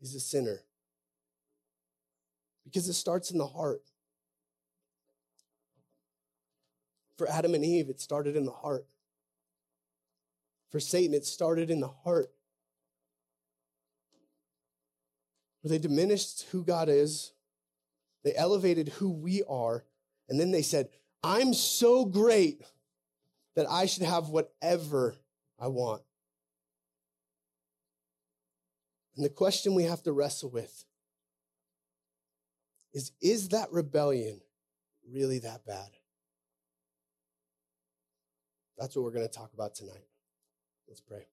is 0.00 0.16
a 0.16 0.20
sinner 0.20 0.64
because 2.64 2.88
it 2.88 2.94
starts 2.94 3.30
in 3.30 3.38
the 3.38 3.46
heart. 3.46 3.82
For 7.16 7.30
Adam 7.30 7.54
and 7.54 7.64
Eve, 7.64 7.90
it 7.90 8.00
started 8.00 8.34
in 8.34 8.44
the 8.44 8.50
heart. 8.50 8.86
For 10.72 10.80
Satan, 10.80 11.14
it 11.14 11.26
started 11.26 11.70
in 11.70 11.80
the 11.80 11.88
heart. 11.88 12.32
Where 15.60 15.68
they 15.68 15.78
diminished 15.78 16.46
who 16.50 16.64
God 16.64 16.88
is, 16.88 17.32
they 18.24 18.34
elevated 18.34 18.88
who 18.88 19.10
we 19.10 19.42
are, 19.48 19.84
and 20.28 20.40
then 20.40 20.50
they 20.50 20.62
said, 20.62 20.88
I'm 21.22 21.52
so 21.52 22.06
great 22.06 22.62
that 23.54 23.70
I 23.70 23.84
should 23.84 24.02
have 24.02 24.30
whatever 24.30 25.14
I 25.60 25.68
want. 25.68 26.02
And 29.14 29.24
the 29.24 29.30
question 29.30 29.74
we 29.74 29.84
have 29.84 30.02
to 30.04 30.12
wrestle 30.12 30.50
with 30.50 30.84
is 32.94 33.12
Is 33.20 33.50
that 33.50 33.70
rebellion 33.70 34.40
really 35.12 35.38
that 35.40 35.66
bad? 35.66 35.90
That's 38.78 38.96
what 38.96 39.04
we're 39.04 39.12
going 39.12 39.28
to 39.28 39.32
talk 39.32 39.52
about 39.52 39.74
tonight. 39.74 40.06
Let's 40.88 41.00
pray. 41.00 41.26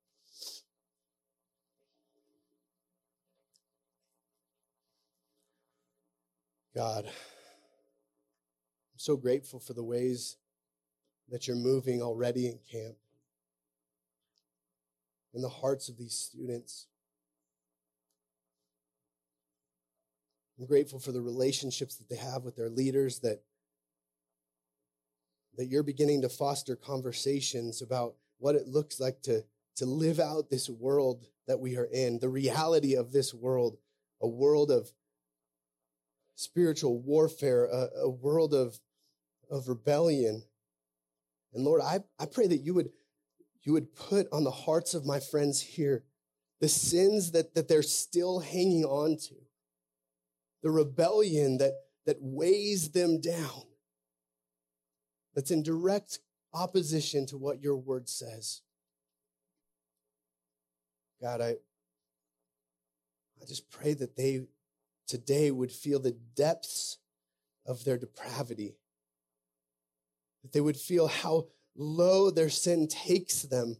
God, 6.76 7.06
I'm 7.06 7.12
so 8.95 9.18
grateful 9.18 9.60
for 9.60 9.74
the 9.74 9.84
ways 9.84 10.38
that 11.30 11.47
you're 11.47 11.58
moving 11.58 12.02
already 12.02 12.47
in 12.47 12.60
camp, 12.72 12.95
in 15.34 15.41
the 15.41 15.50
hearts 15.50 15.89
of 15.89 15.97
these 15.97 16.14
students. 16.14 16.88
I'm 20.60 20.66
grateful 20.66 21.00
for 21.00 21.12
the 21.12 21.22
relationships 21.22 21.95
that 21.95 22.10
they 22.10 22.18
have 22.18 22.43
with 22.43 22.56
their 22.56 22.70
leaders, 22.70 23.20
that, 23.20 23.41
that 25.58 25.66
you're 25.68 25.84
beginning 25.84 26.22
to 26.22 26.30
foster 26.30 26.76
conversations 26.76 27.82
about 27.82 28.16
what 28.40 28.56
it 28.56 28.68
looks 28.68 29.00
like 29.00 29.22
to, 29.24 29.44
to 29.76 29.86
live 29.86 30.20
out 30.20 30.50
this 30.50 30.70
world 30.70 31.26
that 31.48 31.60
we 31.60 31.78
are 31.78 31.86
in, 31.86 32.20
the 32.20 32.30
reality 32.30 32.96
of 32.96 33.12
this 33.12 33.34
world, 33.34 33.78
a 34.22 34.28
world 34.28 34.72
of 34.72 34.92
spiritual 36.36 37.00
warfare, 37.00 37.66
a, 37.66 37.90
a 38.04 38.10
world 38.10 38.54
of, 38.54 38.80
of 39.52 39.68
rebellion. 39.68 40.44
And 41.54 41.64
Lord, 41.64 41.82
I, 41.82 42.00
I 42.20 42.26
pray 42.26 42.48
that 42.48 42.58
you 42.58 42.74
would, 42.74 42.90
you 43.64 43.74
would 43.74 43.94
put 43.96 44.28
on 44.32 44.44
the 44.44 44.52
hearts 44.52 44.94
of 44.94 45.06
my 45.06 45.20
friends 45.20 45.62
here 45.62 46.04
the 46.60 46.70
sins 46.70 47.32
that, 47.32 47.56
that 47.56 47.68
they're 47.68 47.82
still 47.82 48.40
hanging 48.40 48.84
on 48.84 49.18
to, 49.18 49.36
the 50.62 50.70
rebellion 50.70 51.58
that, 51.58 51.74
that 52.06 52.18
weighs 52.20 52.92
them 52.92 53.22
down, 53.22 53.64
that's 55.34 55.52
in 55.52 55.64
direct 55.64 56.20
opposition 56.54 57.26
to 57.28 57.38
what 57.38 57.62
your 57.62 57.78
word 57.78 58.10
says. 58.10 58.62
God, 61.22 61.41
I, 61.41 61.50
I 63.41 63.45
just 63.47 63.70
pray 63.70 63.93
that 63.93 64.16
they 64.16 64.47
today 65.08 65.52
would 65.52 65.72
feel 65.72 66.00
the 66.00 66.16
depths 66.36 66.97
of 67.66 67.84
their 67.84 67.97
depravity, 67.97 68.76
that 70.43 70.54
they 70.54 70.62
would 70.62 70.78
feel 70.78 71.08
how 71.08 71.47
low 71.76 72.30
their 72.30 72.50
sin 72.50 72.88
takes 72.88 73.43
them, 73.43 73.78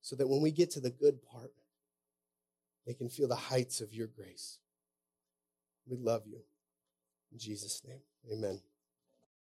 so 0.00 0.16
that 0.16 0.28
when 0.28 0.42
we 0.42 0.50
get 0.50 0.70
to 0.72 0.80
the 0.80 0.90
good 0.90 1.22
part, 1.22 1.52
they 2.86 2.94
can 2.94 3.08
feel 3.08 3.28
the 3.28 3.36
heights 3.36 3.80
of 3.80 3.94
your 3.94 4.08
grace. 4.08 4.58
We 5.86 5.96
love 5.96 6.22
you. 6.26 6.40
In 7.32 7.38
Jesus' 7.38 7.82
name, 7.86 8.00
amen. 8.30 8.60